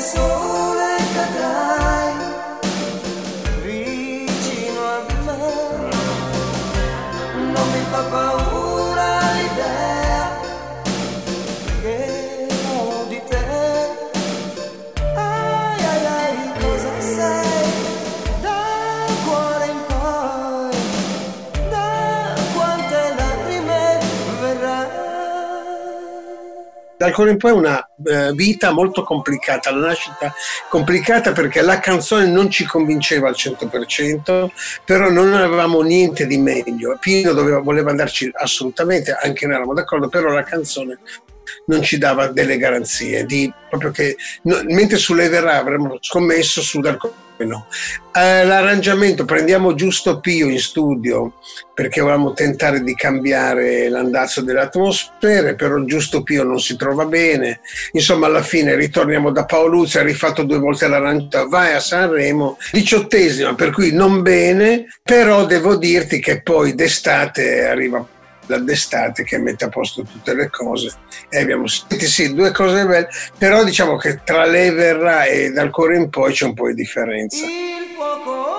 sole 0.04 0.96
vicino 3.62 4.82
a 4.84 5.00
me. 5.24 5.46
Non 7.54 7.66
mi 7.72 7.82
fa 7.90 8.02
paura 8.02 9.32
l'idea 9.32 10.22
che 11.80 12.48
ho 12.68 13.04
di 13.08 13.22
cosa 16.60 16.90
sei? 17.00 17.72
Da 18.42 18.60
cuore 19.24 19.66
in 19.66 19.80
poi, 19.88 20.76
quante 22.54 23.14
lacrime 23.16 23.82
verrai. 24.40 25.02
Dal 26.98 27.12
cuore 27.12 27.30
in 27.30 27.38
poi 27.38 27.52
una 27.52 27.83
vita 28.34 28.70
molto 28.70 29.02
complicata, 29.02 29.70
la 29.74 29.88
nascita 29.88 30.32
complicata 30.68 31.32
perché 31.32 31.62
la 31.62 31.78
canzone 31.80 32.26
non 32.26 32.50
ci 32.50 32.64
convinceva 32.64 33.28
al 33.28 33.34
100%, 33.36 34.48
però 34.84 35.10
non 35.10 35.32
avevamo 35.34 35.80
niente 35.82 36.26
di 36.26 36.38
meglio. 36.38 36.96
Pino 37.00 37.32
doveva, 37.32 37.60
voleva 37.60 37.90
andarci 37.90 38.30
assolutamente, 38.34 39.12
anche 39.12 39.46
noi 39.46 39.54
eravamo 39.54 39.74
d'accordo, 39.74 40.08
però 40.08 40.30
la 40.30 40.44
canzone 40.44 40.98
non 41.66 41.82
ci 41.82 41.98
dava 41.98 42.28
delle 42.28 42.58
garanzie, 42.58 43.24
di, 43.24 43.52
proprio 43.68 43.90
che, 43.90 44.16
no, 44.42 44.60
mentre 44.64 44.98
sull'Everà 44.98 45.58
avremmo 45.58 45.98
scommesso 46.00 46.60
su 46.60 46.80
Dal 46.80 46.98
cuore 47.34 47.50
no. 47.50 47.66
Eh, 48.16 48.44
l'arrangiamento 48.44 49.24
prendiamo 49.24 49.74
giusto 49.74 50.20
Pio 50.20 50.48
in 50.48 50.60
studio 50.60 51.34
perché 51.74 52.00
volevamo 52.00 52.32
tentare 52.32 52.82
di 52.82 52.94
cambiare 52.94 53.88
l'andazzo 53.88 54.40
delle 54.40 54.60
atmosfere, 54.60 55.56
però 55.56 55.82
giusto 55.82 56.22
Pio 56.22 56.44
non 56.44 56.60
si 56.60 56.76
trova 56.76 57.04
bene. 57.06 57.60
Insomma, 57.92 58.26
alla 58.26 58.42
fine 58.42 58.76
ritorniamo 58.76 59.32
da 59.32 59.44
Paoluzzi, 59.44 59.98
ha 59.98 60.02
rifatto 60.02 60.44
due 60.44 60.58
volte 60.58 60.86
l'arrangiamento, 60.86 61.48
vai 61.48 61.74
a 61.74 61.80
Sanremo, 61.80 62.58
diciottesima, 62.70 63.54
per 63.54 63.70
cui 63.72 63.92
non 63.92 64.22
bene, 64.22 64.86
però 65.02 65.46
devo 65.46 65.76
dirti 65.76 66.20
che 66.20 66.42
poi 66.42 66.76
d'estate 66.76 67.64
arriva 67.64 68.06
d'estate 68.46 69.24
che 69.24 69.38
mette 69.38 69.64
a 69.64 69.68
posto 69.68 70.02
tutte 70.02 70.34
le 70.34 70.50
cose 70.50 70.92
e 71.28 71.40
abbiamo 71.40 71.66
sentito 71.66 72.04
sì 72.06 72.34
due 72.34 72.50
cose 72.50 72.84
belle 72.86 73.08
però 73.38 73.64
diciamo 73.64 73.96
che 73.96 74.20
tra 74.24 74.44
lei 74.44 74.70
verrà 74.70 75.24
e 75.24 75.50
dal 75.50 75.70
cuore 75.70 75.96
in 75.96 76.10
poi 76.10 76.32
c'è 76.32 76.44
un 76.44 76.54
po' 76.54 76.68
di 76.68 76.74
differenza 76.74 77.44
Il 77.44 77.94
fuoco. 77.94 78.54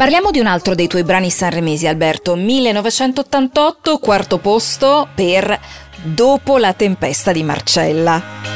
Parliamo 0.00 0.30
di 0.30 0.38
un 0.38 0.46
altro 0.46 0.74
dei 0.74 0.86
tuoi 0.86 1.04
brani 1.04 1.28
sanremesi, 1.28 1.86
Alberto. 1.86 2.34
1988, 2.34 3.98
quarto 3.98 4.38
posto 4.38 5.06
per 5.14 5.60
Dopo 6.02 6.56
la 6.56 6.72
tempesta 6.72 7.32
di 7.32 7.42
Marcella. 7.42 8.49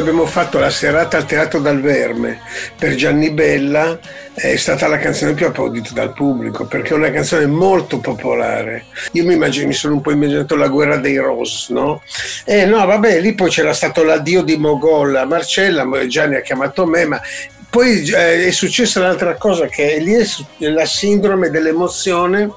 Abbiamo 0.00 0.26
fatto 0.26 0.58
la 0.58 0.70
serata 0.70 1.16
al 1.16 1.26
Teatro 1.26 1.60
dal 1.60 1.80
Verme 1.80 2.40
per 2.76 2.94
Gianni 2.94 3.30
Bella 3.30 3.98
è 4.34 4.56
stata 4.56 4.88
la 4.88 4.98
canzone 4.98 5.34
più 5.34 5.46
applaudita 5.46 5.90
dal 5.92 6.12
pubblico 6.12 6.64
perché 6.64 6.90
è 6.90 6.96
una 6.96 7.10
canzone 7.10 7.46
molto 7.46 7.98
popolare. 7.98 8.86
Io 9.12 9.24
mi, 9.26 9.34
immagino, 9.34 9.66
mi 9.66 9.74
sono 9.74 9.94
un 9.94 10.00
po' 10.00 10.12
immaginato 10.12 10.56
la 10.56 10.68
guerra 10.68 10.96
dei 10.96 11.18
Rose, 11.18 11.72
no? 11.72 12.02
E 12.44 12.64
no, 12.64 12.84
vabbè, 12.86 13.20
lì 13.20 13.34
poi 13.34 13.50
c'era 13.50 13.74
stato 13.74 14.02
l'addio 14.02 14.42
di 14.42 14.56
Mogol 14.56 15.16
a 15.16 15.26
Marcella, 15.26 15.86
Gianni 16.06 16.36
ha 16.36 16.40
chiamato 16.40 16.86
me, 16.86 17.04
ma 17.04 17.20
poi 17.68 18.02
eh, 18.08 18.46
è 18.46 18.50
successa 18.50 19.00
un'altra 19.00 19.36
cosa 19.36 19.66
che 19.66 19.98
lì 19.98 20.14
è 20.14 20.68
la 20.70 20.86
sindrome 20.86 21.50
dell'emozione 21.50 22.50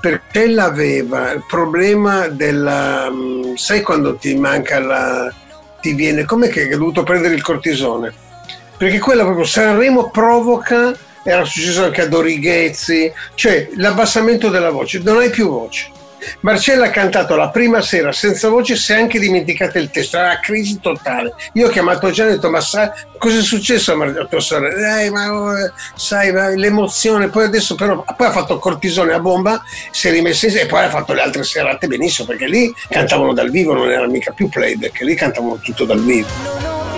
perché 0.00 0.44
ella 0.44 0.64
aveva 0.64 1.32
il 1.32 1.44
problema 1.48 2.28
della... 2.28 3.10
mm, 3.10 3.54
sai 3.56 3.82
quando 3.82 4.14
ti 4.16 4.34
manca 4.36 4.78
la... 4.78 5.34
ti 5.86 5.94
viene... 5.94 6.24
com'è 6.24 6.48
che 6.48 6.62
hai 6.62 6.68
dovuto 6.68 7.04
prendere 7.04 7.34
il 7.34 7.42
cortisone? 7.42 8.12
Perché 8.76 8.98
quella 8.98 9.22
proprio 9.24 9.44
Sanremo 9.44 10.10
provoca, 10.10 10.96
era 11.22 11.44
successo 11.44 11.84
anche 11.84 12.02
a 12.02 12.08
Dorighezzi, 12.08 13.12
cioè 13.34 13.68
l'abbassamento 13.76 14.48
della 14.48 14.70
voce, 14.70 15.00
non 15.02 15.18
hai 15.18 15.30
più 15.30 15.48
voce. 15.48 15.90
Marcella 16.40 16.86
ha 16.86 16.90
cantato 16.90 17.36
la 17.36 17.50
prima 17.50 17.80
sera 17.82 18.12
senza 18.12 18.48
voce, 18.48 18.76
si 18.76 18.92
è 18.92 18.96
anche 18.96 19.18
dimenticata 19.18 19.78
il 19.78 19.90
testo, 19.90 20.16
era 20.16 20.26
una 20.26 20.40
crisi 20.40 20.80
totale. 20.80 21.34
Io 21.54 21.66
ho 21.66 21.70
chiamato 21.70 22.10
Gianni 22.10 22.30
e 22.30 22.32
ho 22.32 22.36
detto, 22.36 22.50
ma 22.50 22.60
sai 22.60 22.90
cosa 23.18 23.38
è 23.38 23.42
successo 23.42 23.92
a, 23.92 24.24
tua 24.24 24.40
sorella? 24.40 25.00
"Eh, 25.00 25.10
ma 25.10 25.32
oh, 25.32 25.72
sai, 25.94 26.32
ma 26.32 26.48
l'emozione, 26.48 27.28
poi 27.28 27.44
adesso 27.44 27.74
però, 27.74 28.04
poi 28.16 28.26
ha 28.26 28.32
fatto 28.32 28.58
cortisone 28.58 29.12
a 29.12 29.20
bomba, 29.20 29.62
si 29.90 30.08
è 30.08 30.10
rimessa 30.10 30.46
in 30.46 30.52
sé 30.52 30.60
e 30.62 30.66
poi 30.66 30.84
ha 30.84 30.90
fatto 30.90 31.12
le 31.12 31.22
altre 31.22 31.44
serate 31.44 31.86
benissimo, 31.86 32.26
perché 32.28 32.46
lì 32.46 32.72
cantavano 32.88 33.32
dal 33.32 33.50
vivo, 33.50 33.72
non 33.74 33.90
era 33.90 34.06
mica 34.06 34.32
più 34.32 34.48
playback, 34.48 35.00
lì 35.00 35.14
cantavano 35.14 35.58
tutto 35.62 35.84
dal 35.84 36.00
vivo. 36.00 36.95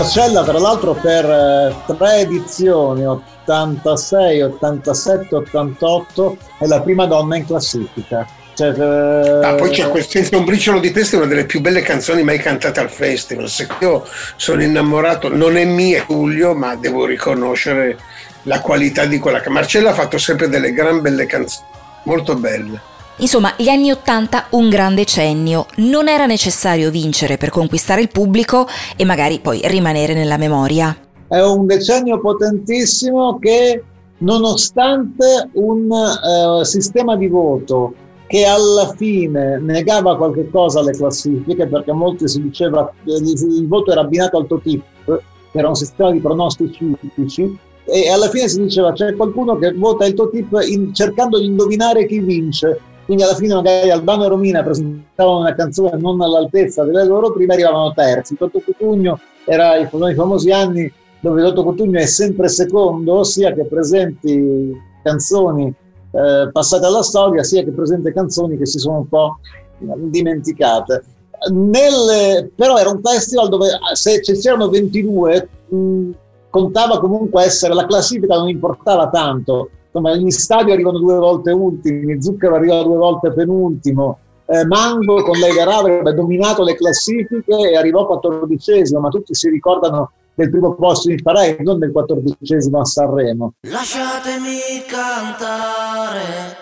Marcella, 0.00 0.42
tra 0.44 0.58
l'altro, 0.58 0.94
per 0.94 1.26
eh, 1.26 1.76
tre 1.86 2.20
edizioni, 2.20 3.04
86, 3.04 4.40
87, 4.40 5.34
88, 5.34 6.38
è 6.58 6.64
la 6.64 6.80
prima 6.80 7.04
donna 7.04 7.36
in 7.36 7.44
classifica. 7.44 8.26
Cioè, 8.54 8.68
eh, 8.70 9.44
Ah, 9.44 9.54
poi 9.56 9.68
c'è 9.68 9.90
questo 9.90 10.12
Senza 10.12 10.38
un 10.38 10.46
briciolo 10.46 10.80
di 10.80 10.90
testa, 10.90 11.16
è 11.16 11.18
una 11.18 11.28
delle 11.28 11.44
più 11.44 11.60
belle 11.60 11.82
canzoni 11.82 12.22
mai 12.22 12.38
cantate 12.38 12.80
al 12.80 12.88
festival. 12.88 13.50
Se 13.50 13.68
io 13.80 14.06
sono 14.36 14.62
innamorato, 14.62 15.28
non 15.28 15.58
è 15.58 15.66
mia 15.66 16.02
Giulio, 16.08 16.54
ma 16.54 16.76
devo 16.76 17.04
riconoscere 17.04 17.98
la 18.44 18.60
qualità 18.60 19.04
di 19.04 19.18
quella 19.18 19.40
che 19.40 19.50
Marcella 19.50 19.90
ha 19.90 19.94
fatto 19.94 20.16
sempre 20.16 20.48
delle 20.48 20.72
gran 20.72 21.02
belle 21.02 21.26
canzoni, 21.26 21.66
molto 22.04 22.36
belle. 22.36 22.80
Insomma, 23.20 23.52
gli 23.58 23.68
anni 23.68 23.90
Ottanta 23.90 24.46
un 24.50 24.70
gran 24.70 24.94
decennio. 24.94 25.66
Non 25.76 26.08
era 26.08 26.24
necessario 26.24 26.90
vincere 26.90 27.36
per 27.36 27.50
conquistare 27.50 28.00
il 28.00 28.08
pubblico 28.08 28.66
e 28.96 29.04
magari 29.04 29.40
poi 29.40 29.60
rimanere 29.64 30.14
nella 30.14 30.38
memoria. 30.38 30.96
è 31.28 31.40
un 31.42 31.66
decennio 31.66 32.18
potentissimo 32.18 33.38
che 33.38 33.84
nonostante 34.18 35.50
un 35.52 35.90
eh, 35.92 36.64
sistema 36.64 37.14
di 37.16 37.28
voto 37.28 37.94
che 38.26 38.44
alla 38.44 38.94
fine 38.96 39.58
negava 39.58 40.16
qualche 40.16 40.48
cosa 40.50 40.80
alle 40.80 40.92
classifiche, 40.92 41.66
perché 41.66 41.90
a 41.90 41.94
molti 41.94 42.26
si 42.28 42.40
diceva 42.40 42.90
che 43.04 43.12
il 43.12 43.66
voto 43.66 43.90
era 43.90 44.02
abbinato 44.02 44.38
al 44.38 44.46
TOTIP, 44.46 44.82
che 45.04 45.58
era 45.58 45.68
un 45.68 45.74
sistema 45.74 46.12
di 46.12 46.20
pronostici 46.20 46.96
tipici, 47.00 47.58
e 47.84 48.08
alla 48.08 48.28
fine 48.28 48.48
si 48.48 48.62
diceva 48.62 48.92
c'è 48.92 49.16
qualcuno 49.16 49.58
che 49.58 49.72
vota 49.72 50.06
il 50.06 50.14
TOTIP 50.14 50.60
in, 50.68 50.94
cercando 50.94 51.38
di 51.38 51.46
indovinare 51.46 52.06
chi 52.06 52.20
vince. 52.20 52.80
Quindi 53.04 53.22
alla 53.24 53.34
fine 53.34 53.54
magari 53.54 53.90
Albano 53.90 54.24
e 54.24 54.28
Romina 54.28 54.62
presentavano 54.62 55.38
una 55.40 55.54
canzone 55.54 55.96
non 55.98 56.20
all'altezza 56.20 56.84
delle 56.84 57.04
loro 57.04 57.32
prime 57.32 57.54
arrivavano 57.54 57.92
terzi. 57.92 58.36
Toto 58.36 58.60
Cutugno 58.60 59.18
era 59.44 59.76
i, 59.76 59.82
i 59.82 60.14
famosi 60.14 60.50
anni 60.52 60.92
dove 61.20 61.42
Toto 61.42 61.64
Cutugno 61.64 61.98
è 61.98 62.06
sempre 62.06 62.48
secondo, 62.48 63.24
sia 63.24 63.52
che 63.52 63.64
presenti 63.64 64.72
canzoni 65.02 65.74
eh, 66.12 66.50
passate 66.52 66.86
alla 66.86 67.02
storia, 67.02 67.42
sia 67.42 67.62
che 67.62 67.70
presente 67.70 68.12
canzoni 68.12 68.56
che 68.56 68.66
si 68.66 68.78
sono 68.78 68.98
un 68.98 69.08
po' 69.08 69.38
dimenticate. 69.78 71.04
Nel, 71.52 72.50
però 72.54 72.76
era 72.76 72.90
un 72.90 73.00
festival 73.02 73.48
dove 73.48 73.68
se 73.94 74.20
c'erano 74.20 74.68
22 74.68 75.48
mh, 75.68 76.10
contava 76.50 77.00
comunque 77.00 77.44
essere 77.44 77.72
la 77.72 77.86
classifica 77.86 78.36
non 78.36 78.48
importava 78.48 79.08
tanto 79.08 79.70
insomma 79.92 80.14
gli 80.14 80.30
stadi 80.30 80.70
arrivano 80.72 80.98
due 80.98 81.16
volte 81.16 81.50
ultimi 81.50 82.22
Zucchero 82.22 82.54
arriva 82.54 82.82
due 82.82 82.96
volte 82.96 83.32
penultimo 83.32 84.18
eh, 84.46 84.64
Mango 84.64 85.22
con 85.22 85.38
lei 85.38 85.58
avrebbe 85.58 86.12
dominato 86.14 86.62
le 86.62 86.74
classifiche 86.74 87.70
e 87.70 87.76
arrivò 87.76 88.06
quattordicesimo 88.06 89.00
ma 89.00 89.08
tutti 89.08 89.34
si 89.34 89.48
ricordano 89.48 90.12
del 90.40 90.50
primo 90.50 90.74
posto 90.74 91.10
in 91.10 91.22
Parade, 91.22 91.58
non 91.62 91.78
del 91.78 91.92
quattordicesimo 91.92 92.80
a 92.80 92.84
Sanremo. 92.84 93.52
Lasciatemi 93.60 94.58
cantare 94.86 96.56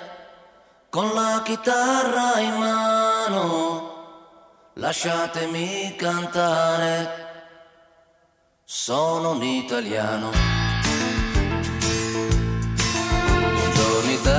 con 0.90 1.04
la 1.14 1.40
chitarra 1.44 2.40
in 2.40 2.58
mano, 2.58 3.82
lasciatemi 4.74 5.94
cantare, 5.96 7.08
sono 8.64 9.32
un 9.32 9.42
italiano. 9.42 10.67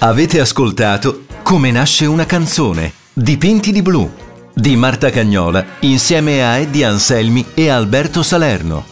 Avete 0.00 0.38
ascoltato 0.38 1.24
Come 1.42 1.72
nasce 1.72 2.06
una 2.06 2.24
canzone, 2.24 2.92
Dipinti 3.12 3.72
di 3.72 3.82
blu, 3.82 4.08
di 4.54 4.76
Marta 4.76 5.10
Cagnola, 5.10 5.64
insieme 5.80 6.44
a 6.44 6.56
Eddie 6.56 6.84
Anselmi 6.84 7.46
e 7.52 7.68
Alberto 7.68 8.22
Salerno. 8.22 8.84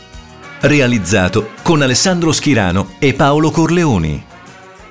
Realizzato 0.63 1.51
con 1.63 1.81
Alessandro 1.81 2.33
Schirano 2.33 2.95
e 2.99 3.15
Paolo 3.15 3.53
Corleoni. 3.53 4.21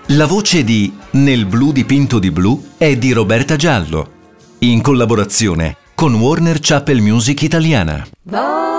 La 0.09 0.25
voce 0.25 0.63
di 0.63 0.93
Nel 1.11 1.45
blu 1.47 1.73
dipinto 1.73 2.17
di 2.17 2.31
blu 2.31 2.63
è 2.77 2.95
di 2.95 3.11
Roberta 3.11 3.57
Giallo, 3.57 4.11
in 4.59 4.81
collaborazione 4.81 5.75
con 5.95 6.13
Warner 6.13 6.59
Chapel 6.61 7.01
Music 7.01 7.41
Italiana. 7.41 8.07
Volare, 8.21 8.74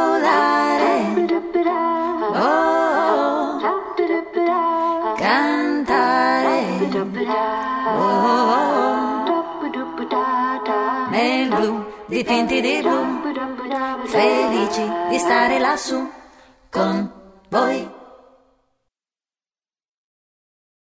dipinti 12.07 12.61
di 12.61 12.81
blu, 12.83 14.07
felici 14.07 14.83
di 15.09 15.19
stare 15.19 15.59
lassù 15.59 16.11
con 16.71 17.11
voi. 17.49 17.96